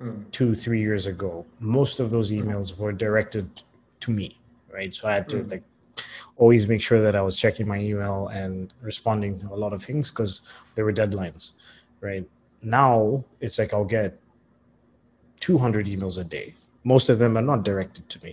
[0.00, 0.30] Mm.
[0.32, 1.46] two, three years ago.
[1.60, 3.62] Most of those emails were directed
[4.00, 4.38] to me,
[4.72, 4.92] right?
[4.92, 5.50] So I had to Mm.
[5.52, 5.62] like
[6.36, 9.82] always make sure that I was checking my email and responding to a lot of
[9.82, 10.42] things because
[10.74, 11.52] there were deadlines,
[12.00, 12.28] right?
[12.62, 14.18] Now it's like I'll get
[15.48, 16.54] 200 emails a day.
[16.84, 18.32] Most of them are not directed to me,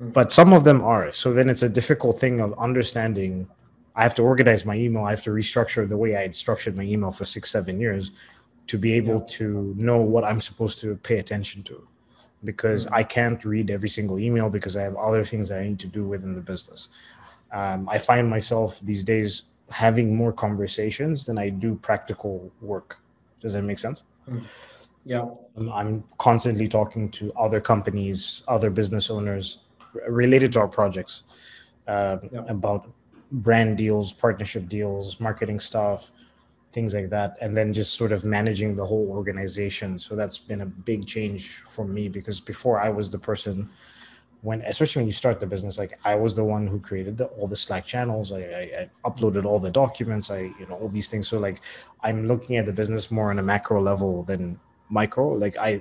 [0.00, 1.12] but some of them are.
[1.12, 3.46] So then it's a difficult thing of understanding.
[3.94, 5.04] I have to organize my email.
[5.04, 8.10] I have to restructure the way I had structured my email for six, seven years
[8.66, 9.38] to be able Yeah.
[9.38, 11.86] to know what I'm supposed to pay attention to
[12.50, 12.92] because Mm.
[13.00, 15.90] I can't read every single email because I have other things that I need to
[15.98, 16.88] do within the business.
[17.52, 19.30] Um, I find myself these days
[19.70, 22.98] having more conversations than I do practical work.
[23.38, 24.02] Does that make sense?
[24.28, 24.42] Mm.
[25.04, 25.26] Yeah.
[25.56, 29.58] I'm, I'm constantly talking to other companies, other business owners
[30.08, 31.24] related to our projects
[31.88, 32.44] uh, Yeah.
[32.48, 32.88] about
[33.30, 36.10] brand deals, partnership deals, marketing stuff,
[36.72, 39.98] things like that, and then just sort of managing the whole organization.
[39.98, 43.68] So that's been a big change for me because before I was the person
[44.42, 47.26] when especially when you start the business like i was the one who created the,
[47.38, 50.88] all the slack channels I, I, I uploaded all the documents i you know all
[50.88, 51.60] these things so like
[52.02, 54.58] i'm looking at the business more on a macro level than
[54.98, 55.80] micro like i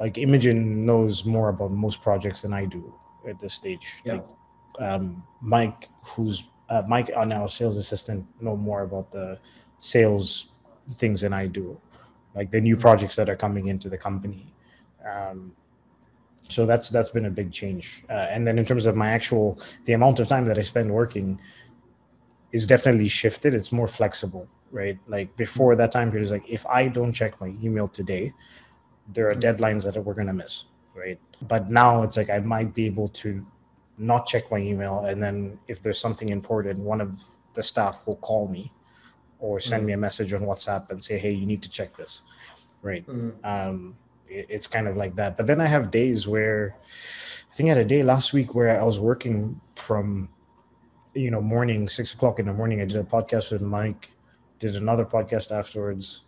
[0.00, 2.82] like imogen knows more about most projects than i do
[3.28, 3.86] at this stage.
[4.04, 4.14] Yeah.
[4.14, 4.26] like
[4.80, 9.38] um mike who's uh, mike uh, now sales assistant know more about the
[9.78, 10.26] sales
[11.02, 11.66] things than i do
[12.34, 14.52] like the new projects that are coming into the company.
[15.08, 15.52] Um
[16.48, 18.04] so that's that's been a big change.
[18.10, 20.90] Uh, and then in terms of my actual the amount of time that i spend
[20.92, 21.40] working
[22.56, 24.44] is definitely shifted it's more flexible
[24.80, 28.24] right like before that time period is like if i don't check my email today
[29.14, 30.54] there are deadlines that we're going to miss
[31.02, 31.18] right
[31.52, 33.28] but now it's like i might be able to
[34.12, 35.36] not check my email and then
[35.72, 37.10] if there's something important one of
[37.56, 38.64] the staff will call me
[39.38, 42.22] or send me a message on whatsapp and say hey you need to check this
[42.82, 43.32] right Mm.
[43.52, 43.96] um,
[44.36, 45.30] it- it's kind of like that.
[45.38, 46.74] But then I have days where
[47.52, 50.28] I think I had a day last week where I was working from,
[51.14, 52.80] you know, morning, six o'clock in the morning.
[52.80, 54.12] I did a podcast with Mike,
[54.58, 56.24] did another podcast afterwards,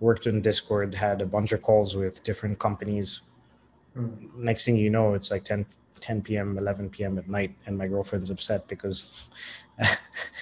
[0.00, 3.22] worked in Discord, had a bunch of calls with different companies.
[3.96, 4.34] Mm.
[4.36, 5.66] Next thing you know, it's like 10,
[6.00, 7.18] 10 p.m., 11 p.m.
[7.18, 9.30] at night, and my girlfriend's upset because
[9.80, 9.86] I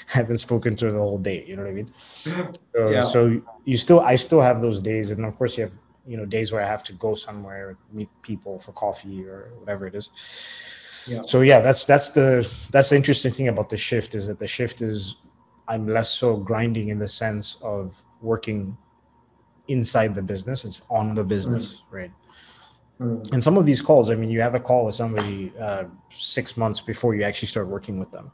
[0.08, 1.44] haven't spoken to her the whole day.
[1.46, 1.88] You know what I mean?
[2.74, 3.00] So, Yeah.
[3.00, 5.74] so you still, I still have those days, and of course you have,
[6.06, 9.86] you know, days where I have to go somewhere, meet people for coffee or whatever
[9.86, 10.10] it is.
[11.08, 11.22] Yeah.
[11.22, 14.46] So yeah, that's that's the that's the interesting thing about the shift is that the
[14.46, 15.16] shift is
[15.66, 18.76] I'm less so grinding in the sense of working
[19.68, 22.10] inside the business; it's on the business, right?
[23.00, 23.32] Mm.
[23.32, 26.56] And some of these calls, I mean, you have a call with somebody uh, six
[26.56, 28.32] months before you actually start working with them,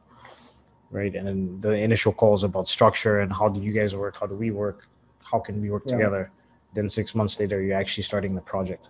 [0.91, 1.15] right?
[1.15, 4.19] And then the initial calls about structure and how do you guys work?
[4.19, 4.89] How do we work?
[5.23, 5.97] How can we work Yeah.
[5.97, 6.31] together?
[6.73, 8.89] Then six months later, you're actually starting the project.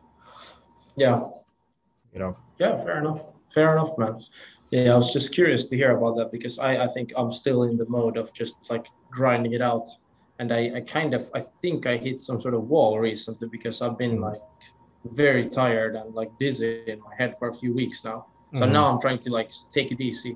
[0.97, 1.29] Yeah.
[2.13, 3.27] You know, Yeah, fair enough.
[3.55, 4.19] Fair enough, man.
[4.71, 7.63] Yeah, I was just curious to hear about that because I, I think I'm still
[7.63, 9.87] in the mode of just like grinding it out.
[10.41, 13.81] And I, I kind of I think I hit some sort of wall recently because
[13.83, 14.23] I've been Mm.
[14.33, 14.43] like
[15.05, 18.27] very tired and like dizzy in my head for a few weeks now.
[18.55, 18.73] So Mhm.
[18.73, 20.35] now I'm trying to like take it easy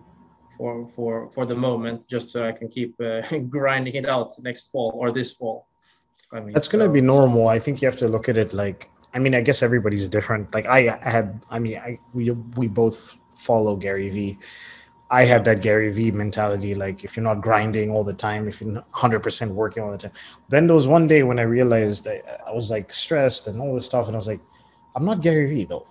[0.57, 3.23] for for for the moment just so I can keep uh,
[3.57, 5.67] grinding it out next fall or this fall.
[6.33, 7.49] I mean, that's going to so- be normal.
[7.49, 8.81] I think you have to look at it like,
[9.19, 10.55] I mean, I guess everybody's different.
[10.55, 14.39] Like I, had, I mean, I we we both follow Gary Vee.
[15.11, 16.77] I had that Gary Vee mentality.
[16.77, 19.99] Like if you're not grinding all the time, if you're 100 percent working all the
[19.99, 20.13] time,
[20.51, 23.75] then there was one day when I realized that I was like stressed and all
[23.75, 24.41] this stuff, and I was like,
[24.95, 25.87] I'm not Gary Vee though.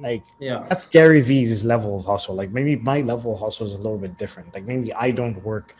[0.00, 0.64] Like Yeah.
[0.70, 2.34] that's Gary Vee's level of hustle.
[2.34, 4.54] Like maybe my level of hustle is a little bit different.
[4.54, 5.76] Like maybe I don't work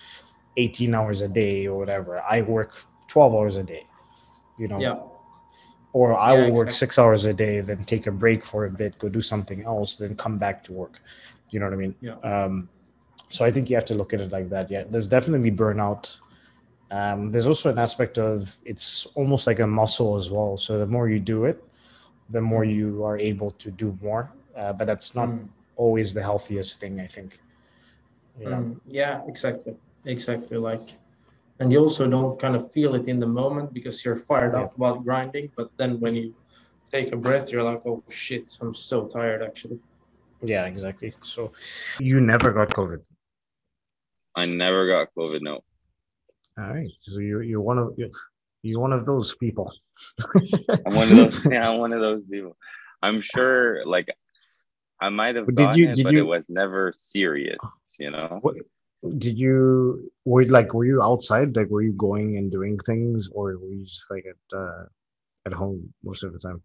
[0.59, 2.21] 18 hours a day or whatever.
[2.21, 2.77] I work
[3.07, 3.87] 12 hours a day.
[4.59, 4.99] You know, Yeah.
[5.93, 6.73] Or I Yeah, will work exactly.
[6.73, 9.97] six hours a day, then take a break for a bit, go do something else,
[9.97, 11.01] then come back to work.
[11.51, 11.95] You know what I mean?
[12.01, 12.17] Yeah.
[12.25, 12.69] Um,
[13.29, 14.71] so I think you have to look at it like that.
[14.71, 16.19] Yeah, there's definitely burnout.
[16.91, 20.57] Um, there's also an aspect of it's almost like a muscle as well.
[20.57, 21.63] So the more you do it,
[22.29, 24.31] the more you are able to do more.
[24.57, 25.49] Uh, but that's not Mm.
[25.77, 27.39] always the healthiest thing, I think.
[28.39, 28.57] You know?
[28.57, 29.75] Mm, yeah, exactly.
[30.05, 30.59] Exactly.
[30.59, 30.97] Like,
[31.61, 34.75] and you also don't kind of feel it in the moment because you're fired up
[34.77, 35.51] about grinding.
[35.57, 36.35] But then when you
[36.91, 39.79] take a breath, you're like, oh shit, I'm so tired actually.
[40.43, 41.13] Yeah, exactly.
[41.23, 41.53] So
[42.01, 43.01] you never got COVID.
[44.35, 45.41] I never got COVID.
[45.43, 45.61] No.
[46.59, 46.91] All right.
[47.01, 48.11] So you you're one of you're,
[48.63, 49.73] you're one of those people.
[50.87, 51.47] I'm one of those.
[51.47, 52.57] Yeah, I'm one of those people.
[53.03, 54.09] I'm sure, like,
[55.01, 57.59] I might have did gotten you- it, did but you- it was never serious.
[57.99, 58.39] You know.
[58.43, 58.57] What
[59.19, 61.57] did you were like were you outside?
[61.57, 64.85] Like were you going and doing things or were you just like at uh
[65.47, 66.63] at home most of the time?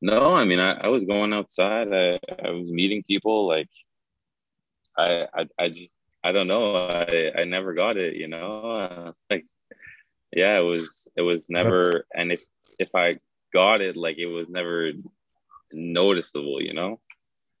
[0.00, 1.88] No, I mean, I, I was going outside.
[1.90, 3.48] I, I was meeting people.
[3.48, 3.70] Like,
[4.98, 5.90] I, I, I just,
[6.22, 6.76] I don't know.
[6.76, 8.14] I, I never got it.
[8.14, 9.46] You know, uh, like,
[10.30, 12.04] yeah, it was, it was never.
[12.14, 12.42] And if,
[12.78, 13.18] if I
[13.54, 14.92] got it, like, it was never
[15.72, 16.60] noticeable.
[16.60, 17.00] You know.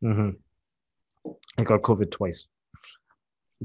[0.02, 1.30] Mm-hmm.
[1.58, 2.46] I got COVID twice.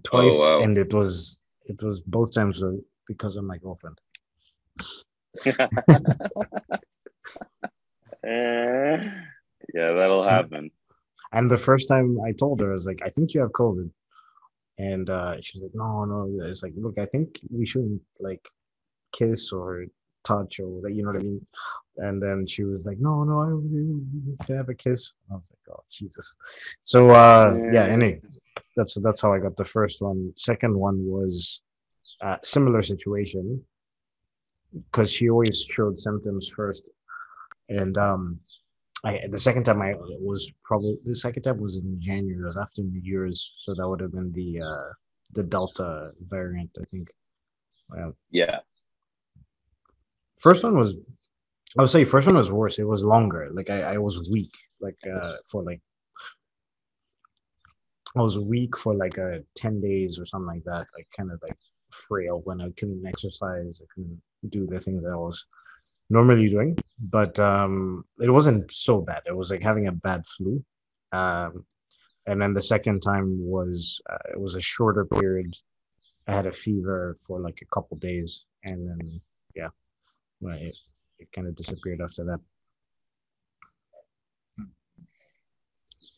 [0.03, 0.61] Twice wow.
[0.61, 2.63] and it was it was both times
[3.07, 3.97] because of my girlfriend.
[9.73, 10.71] Yeah, that'll happen.
[11.31, 13.89] And the first time I told her, I was like, I think you have COVID.
[14.77, 16.29] and uh, she's like, no, no.
[16.45, 18.47] It's like, look, I think we shouldn't like
[19.11, 19.85] kiss or
[20.23, 21.45] touch or that, you know what I mean.
[21.97, 25.13] And then she was like, no, no, I can have a kiss.
[25.29, 26.33] I was like, oh Jesus.
[26.83, 27.85] So uh, yeah.
[27.85, 28.21] Anyway,
[28.75, 30.33] that's that's how I got the first one.
[30.37, 31.61] Second one was
[32.21, 33.63] uh, similar situation
[34.73, 36.87] because she always showed symptoms first,
[37.69, 38.39] and um,
[39.03, 42.41] I, the second time I was probably the second time was in January.
[42.41, 44.93] It was after New Year's, so that would have been the uh,
[45.31, 47.09] the Delta variant, I think.
[47.95, 48.59] Uh, yeah.
[50.39, 50.95] First one was,
[51.77, 52.79] I would say, first one was worse.
[52.79, 53.49] It was longer.
[53.51, 55.81] Like I, I was weak, like uh, for like,
[58.15, 60.87] I was weak for like a ten days or something like that.
[60.95, 61.57] Like kind of like
[61.91, 63.81] frail when I couldn't exercise.
[63.81, 65.45] I couldn't do the things that I was
[66.09, 69.21] normally doing, but um, it wasn't so bad.
[69.25, 70.63] It was like having a bad flu.
[71.11, 71.65] Um,
[72.25, 75.55] and then the second time was uh, it was a shorter period.
[76.27, 79.21] I had a fever for like a couple days, and then
[79.55, 79.69] yeah,
[80.39, 80.75] well, it,
[81.17, 82.39] it kind of disappeared after that.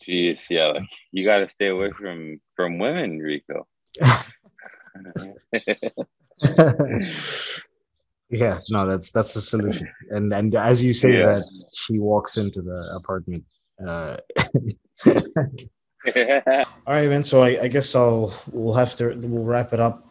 [0.07, 3.67] Jeez, yeah, like, you got to stay away from from women, Rico.
[8.31, 11.25] yeah no that's that's the solution and and as you say yeah.
[11.25, 13.43] that she walks into the apartment
[13.85, 14.17] uh
[16.87, 20.05] all right man so I, I guess i'll we'll have to we'll wrap it up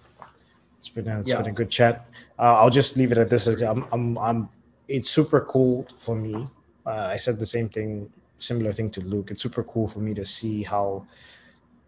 [0.76, 1.38] it's been a, it's yeah.
[1.38, 2.06] been a good chat
[2.38, 4.48] uh, i'll just leave it at this i'm i'm, I'm
[4.86, 6.46] it's super cool for me
[6.86, 10.14] uh, i said the same thing similar thing to luke it's super cool for me
[10.14, 11.06] to see how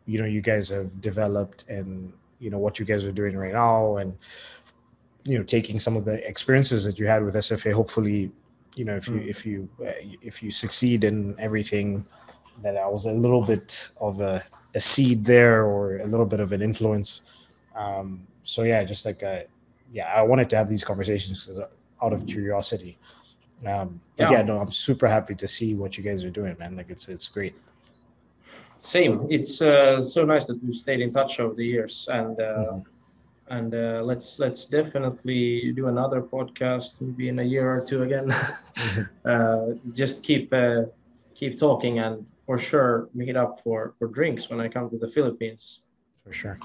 [0.06, 3.52] you know you guys have developed and you know what you guys are doing right
[3.52, 4.16] now and
[5.24, 7.72] you know taking some of the experiences that you had with SFA.
[7.72, 8.30] Hopefully,
[8.76, 9.26] you know if you mm.
[9.26, 12.06] if you uh, if you succeed in everything,
[12.62, 14.42] that I was a little bit of a,
[14.74, 17.48] a seed there or a little bit of an influence.
[17.74, 19.42] Um, so yeah, just like a, uh,
[19.92, 21.48] yeah, I wanted to have these conversations
[22.02, 22.98] out of curiosity.
[23.66, 24.38] Um, but yeah.
[24.38, 26.77] yeah, no, I'm super happy to see what you guys are doing, man.
[26.77, 27.55] Like it's it's great.
[28.81, 29.27] Same.
[29.31, 32.92] It's uh, so nice that we've stayed in touch over the years, and uh, mm-hmm
[33.53, 38.27] and uh, let's let's definitely do another podcast maybe in a year or two again
[38.29, 39.03] mm-hmm.
[39.33, 40.83] uh, just keep uh,
[41.35, 45.07] keep talking and for sure meet up for for drinks when i come to the
[45.07, 45.85] philippines
[46.25, 46.59] for sure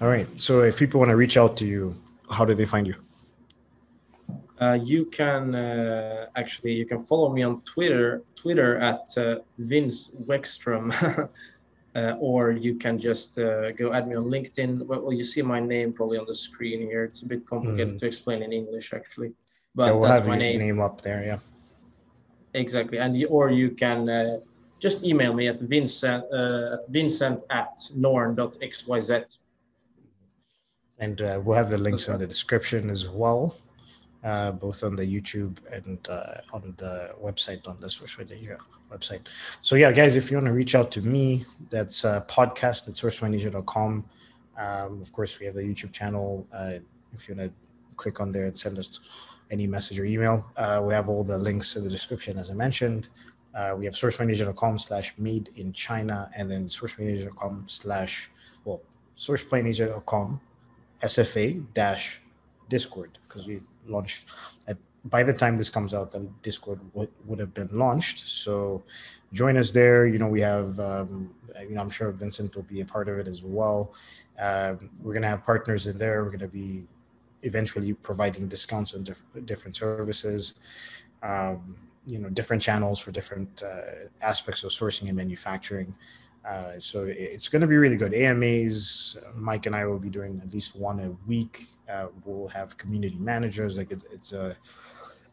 [0.00, 1.96] all right so if people want to reach out to you
[2.30, 2.94] how do they find you
[4.60, 10.12] uh, you can uh, actually you can follow me on twitter twitter at uh, vince
[10.26, 10.90] wexstrom
[11.96, 14.84] uh, or you can just uh, go add me on LinkedIn.
[14.86, 17.04] Well, you see my name probably on the screen here.
[17.04, 17.98] It's a bit complicated mm.
[18.00, 19.32] to explain in English, actually.
[19.74, 20.58] But yeah, we'll that's my name.
[20.58, 21.24] name up there.
[21.24, 21.38] Yeah.
[22.52, 24.38] Exactly, and you, or you can uh,
[24.78, 29.38] just email me at Vincent uh, at Vincent at norn.xyz.
[30.98, 33.54] And uh, we'll have the links in the description as well
[34.26, 38.58] uh, both on the YouTube and uh, on the website, on the social media
[38.92, 39.20] website.
[39.60, 42.94] So yeah, guys, if you want to reach out to me, that's a podcast at
[42.94, 44.04] sourcemanager.com.
[44.58, 46.44] Um, of course, we have the YouTube channel.
[46.52, 46.78] Uh,
[47.14, 47.54] if you want to
[47.94, 49.00] click on there and send us
[49.50, 52.54] any message or email, uh, we have all the links in the description, as I
[52.54, 53.10] mentioned.
[53.54, 58.28] Uh, we have sourcemanager.com slash made in China and then sourcemanager.com slash,
[58.64, 58.82] well,
[59.16, 60.40] sourcemanager.com
[61.02, 62.20] SFA dash
[62.68, 64.28] Discord because we launched.
[64.68, 68.20] At, by the time this comes out, the Discord would, would have been launched.
[68.20, 68.82] So
[69.32, 70.06] join us there.
[70.06, 73.18] You know, we have, um, you know, I'm sure Vincent will be a part of
[73.18, 73.94] it as well.
[74.38, 76.22] Um, we're going to have partners in there.
[76.22, 76.84] We're going to be
[77.42, 80.54] eventually providing discounts on diff- different services.
[81.22, 85.94] Um, you know, different channels for different uh, aspects of sourcing and manufacturing.
[86.46, 88.14] Uh, so it's going to be really good.
[88.14, 91.60] AMAs, Mike and I will be doing at least one a week.
[91.90, 93.78] Uh, we'll have community managers.
[93.78, 94.56] Like it's, it's a,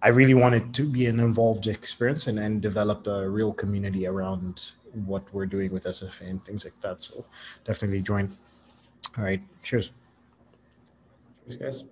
[0.01, 4.07] I really want it to be an involved experience and then develop a real community
[4.07, 4.71] around
[5.05, 7.01] what we're doing with SFA and things like that.
[7.01, 7.25] So
[7.63, 8.31] definitely join.
[9.17, 9.41] All right.
[9.61, 9.91] Cheers.
[11.43, 11.85] Cheers, guys.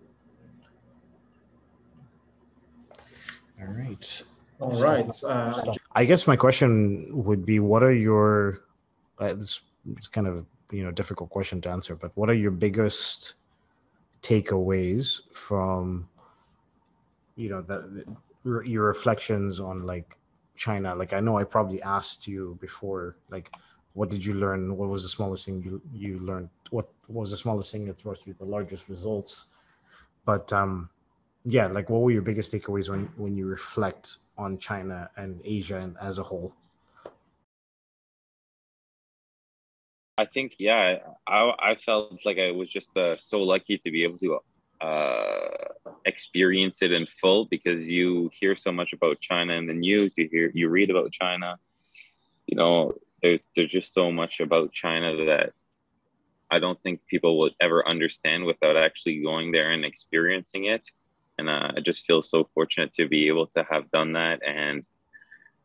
[3.61, 4.23] All right.
[4.59, 5.23] All right.
[5.23, 8.61] Uh, I guess my question would be what are your
[9.21, 9.61] it's,
[9.97, 13.33] it's kind of you know difficult question to answer, but what are your biggest
[14.21, 16.07] takeaways from
[17.35, 20.17] you know your reflections on like
[20.55, 20.95] China?
[20.95, 23.51] Like I know I probably asked you before, like
[23.93, 24.75] what did you learn?
[24.77, 26.49] What was the smallest thing you you learned?
[26.69, 29.47] What was the smallest thing that brought you the largest results?
[30.25, 30.89] But um,
[31.45, 35.77] yeah, like what were your biggest takeaways when when you reflect on China and Asia
[35.77, 36.53] and as a whole?
[40.21, 40.97] I think yeah,
[41.27, 44.39] I I felt like I was just uh, so lucky to be able to
[44.79, 45.47] uh,
[46.05, 50.13] experience it in full because you hear so much about China in the news.
[50.17, 51.57] You hear you read about China.
[52.45, 52.93] You know,
[53.23, 55.53] there's there's just so much about China that
[56.51, 60.85] I don't think people would ever understand without actually going there and experiencing it.
[61.39, 64.85] And uh, I just feel so fortunate to be able to have done that and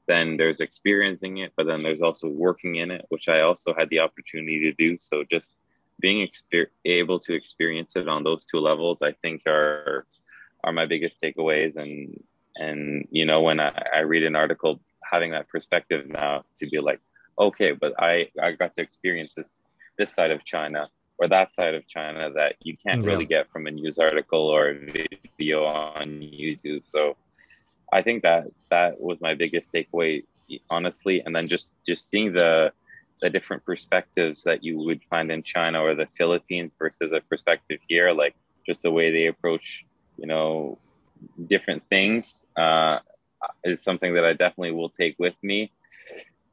[0.07, 3.91] then there's experiencing it, but then there's also working in it, which I also had
[3.91, 4.97] the opportunity to do.
[4.99, 5.55] So just
[6.01, 10.07] being exper- able to experience it on those two levels, I think are
[10.65, 11.77] are my biggest takeaways.
[11.77, 12.23] And
[12.57, 16.81] and you know, when I, I read an article, having that perspective now to be
[16.81, 17.01] like,
[17.39, 19.55] okay, but I I got to experience this
[19.99, 20.89] this side of China
[21.19, 23.11] or that side of China that you can't yeah.
[23.11, 26.83] really get from a news article or a video on YouTube.
[26.87, 27.17] So
[27.97, 30.25] I think that that was my biggest takeaway,
[30.69, 31.23] honestly.
[31.25, 32.73] And then just just seeing the
[33.23, 37.81] the different perspectives that you would find in China or the Philippines versus a perspective
[37.89, 38.35] here, like
[38.67, 39.87] just the way they approach,
[40.19, 40.77] you know,
[41.47, 42.99] different things, uh,
[43.65, 45.73] is something that I definitely will take with me.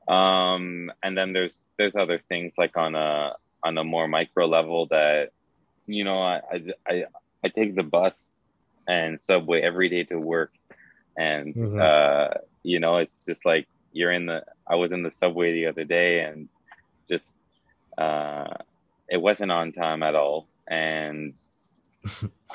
[0.08, 3.34] Um, and then there's there's other things like on a
[3.66, 5.32] on a more micro level that,
[5.88, 6.40] you know, I
[6.88, 7.06] I
[7.44, 8.32] I take the bus
[8.88, 10.52] and subway every day to work
[11.18, 11.80] and mm-hmm.
[11.80, 15.68] uh, you know it's just like you're in the i was in the subway the
[15.68, 16.50] other day and
[17.10, 17.36] just
[17.98, 18.48] uh,
[19.10, 21.34] it wasn't on time at all and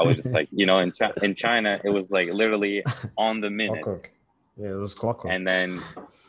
[0.00, 2.82] i was just like you know in, Chi- in china it was like literally
[3.16, 4.12] on the minute clockwork.
[4.56, 5.80] yeah it was clockwork and then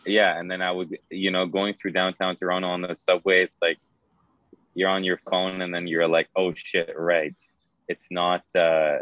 [0.06, 3.58] yeah and then i would you know going through downtown toronto on the subway it's
[3.62, 3.80] like
[4.76, 7.36] you're on your phone and then you're like oh shit right
[7.88, 9.00] it's not uh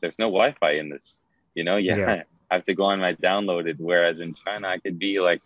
[0.00, 1.20] there's no wi-fi in this
[1.54, 2.22] you know yeah, yeah.
[2.52, 3.76] I have to go on my downloaded.
[3.78, 5.40] Whereas in China, I could be like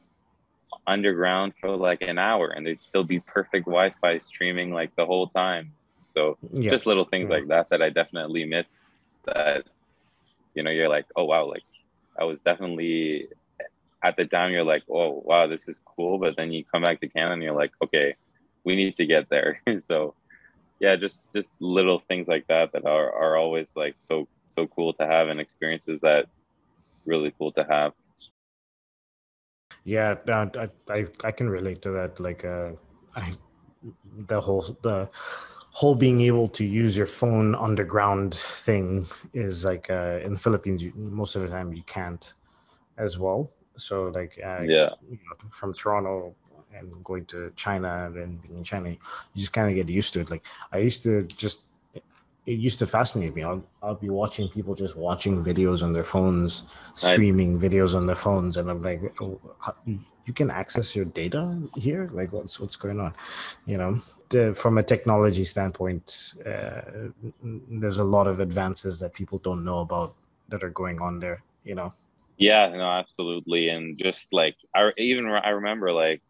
[0.89, 5.29] underground for like an hour and they'd still be perfect Wi-Fi streaming like the whole
[5.29, 5.73] time.
[6.01, 6.73] So yeah.
[6.73, 7.37] just little things yeah.
[7.37, 8.67] like that that I definitely miss.
[9.25, 9.67] That
[10.53, 11.63] you know, you're like, oh wow, like
[12.19, 13.29] I was definitely
[14.03, 14.51] at the time.
[14.51, 16.19] You're like, oh wow, this is cool.
[16.19, 18.15] But then you come back to Canada and you're like, okay,
[18.65, 19.63] we need to get there.
[19.81, 20.15] so
[20.81, 24.93] yeah, just just little things like that that are are always like so so cool
[24.95, 26.27] to have and experiences that
[27.07, 27.93] really cool to have.
[29.85, 32.19] Yeah, I, I I can relate to that.
[32.21, 32.73] Like, uh,
[33.15, 33.33] I
[34.27, 35.09] the whole the
[35.71, 40.83] whole being able to use your phone underground thing is like uh, in the Philippines.
[40.83, 42.35] You, most of the time, you can't
[42.97, 43.53] as well.
[43.77, 46.35] So, like, uh, yeah, you know, from Toronto
[46.75, 48.99] and going to China and then being in China, you
[49.35, 50.31] just kind of get used to it.
[50.31, 51.69] Like, I used to just
[52.47, 53.43] it used to fascinate me.
[53.43, 56.63] I'll, I'll be watching people just watching videos on their phones,
[56.95, 59.41] streaming I, videos on their phones, and I'm like, oh,
[60.25, 62.09] you can access your data here.
[62.13, 63.15] Like, what's what's going on?
[63.67, 66.83] You know, the, from a technology standpoint, uh,
[67.43, 70.15] there's a lot of advances that people don't know about
[70.49, 71.43] that are going on there.
[71.65, 71.93] You know.
[72.39, 76.23] Yeah, no, absolutely, and just like I even I remember like,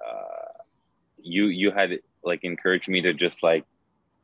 [0.00, 0.62] uh,
[1.18, 3.64] you you had like encouraged me to just like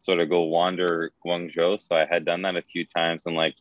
[0.01, 1.81] sort of go wander Guangzhou.
[1.81, 3.55] So I had done that a few times, and like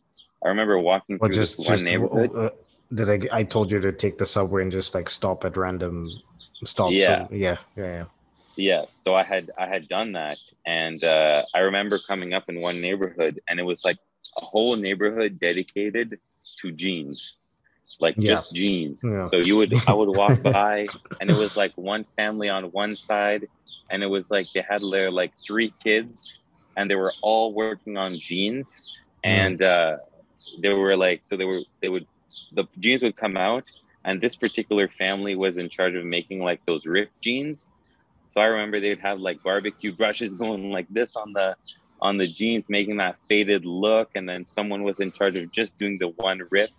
[0.44, 2.30] I remember walking well, through just, this one neighborhood.
[2.34, 2.50] Uh,
[2.92, 3.38] did I?
[3.40, 6.10] I told you to take the subway and just like stop at random
[6.64, 6.96] stops.
[6.96, 8.04] Yeah, so, yeah, yeah, yeah.
[8.56, 8.84] Yeah.
[8.90, 12.80] So I had I had done that, and uh, I remember coming up in one
[12.80, 13.98] neighborhood, and it was like
[14.36, 16.18] a whole neighborhood dedicated
[16.58, 17.36] to jeans
[18.00, 18.32] like yeah.
[18.32, 19.04] just jeans.
[19.04, 19.24] Yeah.
[19.24, 20.86] So you would I would walk by
[21.20, 23.48] and it was like one family on one side
[23.90, 26.38] and it was like they had their like three kids
[26.76, 29.96] and they were all working on jeans and uh
[30.60, 32.06] they were like so they were they would
[32.52, 33.64] the jeans would come out
[34.04, 37.68] and this particular family was in charge of making like those ripped jeans.
[38.32, 41.56] So I remember they'd have like barbecue brushes going like this on the
[42.00, 45.76] on the jeans, making that faded look, and then someone was in charge of just
[45.76, 46.70] doing the one rip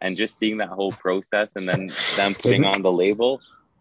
[0.00, 3.40] and just seeing that whole process and then them putting on the label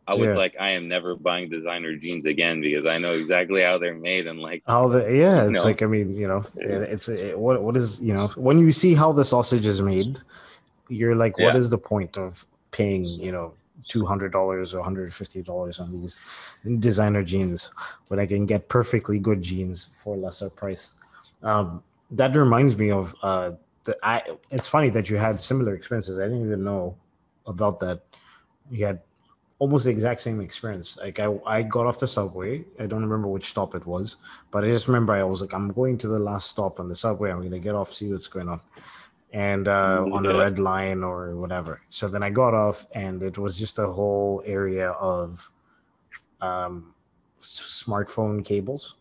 [0.10, 0.38] I was yeah.
[0.38, 4.26] like, I am never buying designer jeans again because I know exactly how they're made
[4.26, 5.64] and like how the yeah, it's know.
[5.64, 8.96] like I mean, you know, it's it, what what is you know when you see
[8.96, 10.18] how the sausage is made,
[10.88, 11.58] you're like, what yeah.
[11.58, 13.54] is the point of paying you know
[13.88, 16.20] two hundred dollars or hundred fifty dollars on these
[16.80, 17.72] designer jeans
[18.08, 20.92] when I can get perfectly good jeans for lesser price?
[21.44, 23.52] Um, that reminds me of uh,
[23.90, 24.24] the I.
[24.50, 26.20] It's funny that you had similar experiences.
[26.20, 26.96] I didn't even know
[27.46, 28.04] about that.
[28.70, 29.00] You had
[29.60, 30.98] almost the exact same experience.
[30.98, 32.64] Like I, I got off the subway.
[32.80, 34.16] I don't remember which stop it was,
[34.52, 36.96] but I just remember I was like, I'm going to the last stop on the
[36.96, 37.32] subway.
[37.32, 38.62] I'm gonna get off, see what's going on,
[39.34, 41.82] and uh, on the red line or whatever.
[41.90, 45.52] So then I got off, and it was just a whole area of,
[46.42, 46.94] um,
[47.42, 48.96] smartphone cables.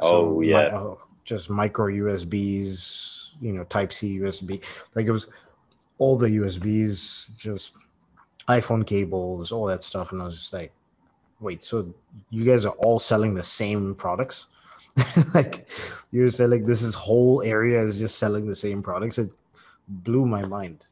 [0.00, 0.94] Oh yeah, mi- uh,
[1.24, 3.09] just micro USBs,
[3.40, 4.62] you know, Type C USB.
[4.94, 5.28] Like it was
[5.98, 7.76] all the USBs, just
[8.48, 10.72] iPhone cables, all that stuff, and I was just like,
[11.40, 11.92] wait, so
[12.30, 14.48] you guys are all selling the same products?
[15.34, 15.68] like
[16.10, 19.18] you saying, like this is whole area is just selling the same products.
[19.18, 19.30] It
[19.88, 20.86] blew my mind.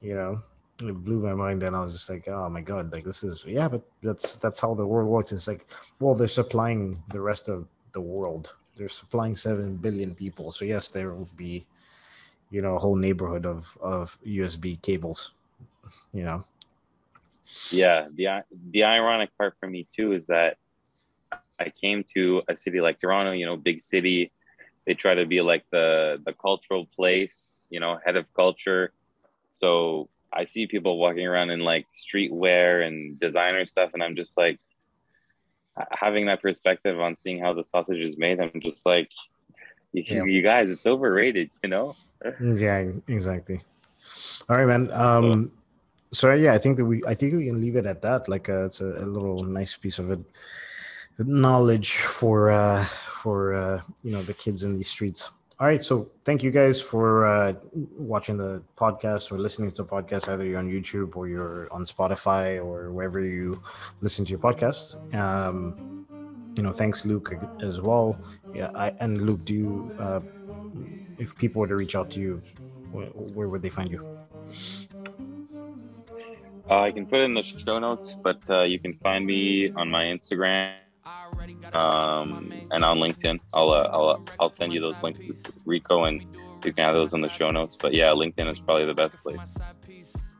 [0.00, 0.42] You know,
[0.82, 3.44] it blew my mind, and I was just like, oh my god, like this is
[3.46, 5.32] yeah, but that's that's how the world works.
[5.32, 5.66] It's like,
[5.98, 8.54] well, they're supplying the rest of the world.
[8.80, 11.66] They're supplying seven billion people, so yes, there will be,
[12.48, 15.32] you know, a whole neighborhood of of USB cables.
[16.14, 16.44] You know,
[17.70, 18.08] yeah.
[18.14, 20.56] The the ironic part for me too is that
[21.58, 24.32] I came to a city like Toronto, you know, big city.
[24.86, 28.92] They try to be like the the cultural place, you know, head of culture.
[29.56, 34.38] So I see people walking around in like streetwear and designer stuff, and I'm just
[34.38, 34.58] like
[35.92, 38.40] having that perspective on seeing how the sausage is made.
[38.40, 39.10] I'm just like,
[39.92, 40.24] you, yeah.
[40.24, 41.96] you guys, it's overrated, you know?
[42.40, 43.60] yeah, exactly.
[44.48, 44.92] All right, man.
[44.92, 45.52] Um,
[46.12, 48.28] so yeah, I think that we, I think we can leave it at that.
[48.28, 50.20] Like, uh, it's a, a little nice piece of it
[51.26, 55.32] knowledge for uh, for uh, you know the kids in these streets.
[55.60, 57.52] All right, so thank you guys for uh,
[57.98, 60.26] watching the podcast or listening to the podcast.
[60.26, 63.60] Either you're on YouTube or you're on Spotify or wherever you
[64.00, 64.96] listen to your podcast.
[65.14, 66.06] Um,
[66.56, 68.18] you know, thanks Luke as well.
[68.54, 70.20] Yeah, I, and Luke, do you, uh,
[71.18, 72.42] if people were to reach out to you,
[72.90, 74.18] where, where would they find you?
[76.70, 79.72] Uh, I can put it in the show notes, but uh, you can find me
[79.72, 80.72] on my Instagram
[81.72, 83.38] um, and on LinkedIn.
[83.52, 85.34] I'll, uh, I'll I'll send you those links to
[85.64, 86.20] Rico, and
[86.64, 87.76] you can have those in the show notes.
[87.76, 89.54] But yeah, LinkedIn is probably the best place.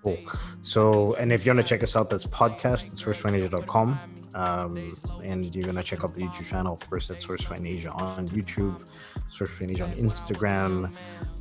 [0.02, 0.16] Cool.
[0.62, 4.00] So, and if you want to check us out, that's podcast at sourcefinasia.com.
[4.34, 8.26] Um, and you're going to check out the YouTube channel, of course, at SourceFinasia on
[8.28, 8.80] YouTube,
[9.28, 10.94] SourceFinasia on Instagram.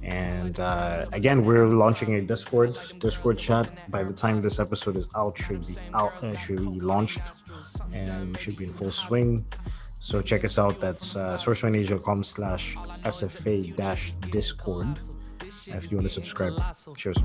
[0.03, 3.89] And uh, again, we're launching a Discord, Discord chat.
[3.91, 7.21] By the time this episode is out, should be out, uh, should be launched
[7.93, 9.45] and we should be in full swing.
[9.99, 10.79] So check us out.
[10.79, 14.99] That's uh, sourcefinasia.com slash SFA dash Discord.
[15.67, 16.53] If you want to subscribe,
[16.97, 17.17] cheers.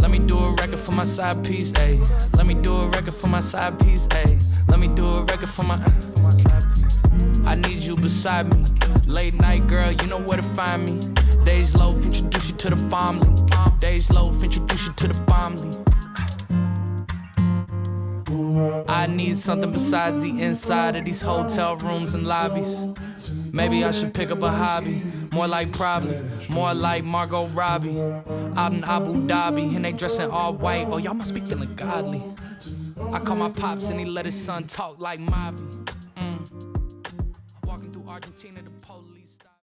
[0.00, 2.36] Let me do a record for my side piece, ayy.
[2.36, 4.68] Let me do a record for my side piece, ayy.
[4.70, 5.76] Let me do a record for my.
[7.44, 8.64] I need you beside me.
[9.06, 11.00] Late night, girl, you know where to find me.
[11.44, 13.28] Days low, introduce you to the family.
[13.78, 15.70] Days low, introduce you to the family.
[18.88, 22.84] I need something besides the inside of these hotel rooms and lobbies.
[23.52, 25.02] Maybe I should pick up a hobby.
[25.32, 28.00] More like probably, more like Margot Robbie.
[28.56, 30.86] Out in Abu Dhabi, and they dressing all white.
[30.88, 32.22] Oh, y'all must be feeling godly.
[33.12, 35.84] I call my pops and he let his son talk like Mavi.
[36.16, 37.66] Mm.
[37.66, 39.15] Walking through Argentina, the police.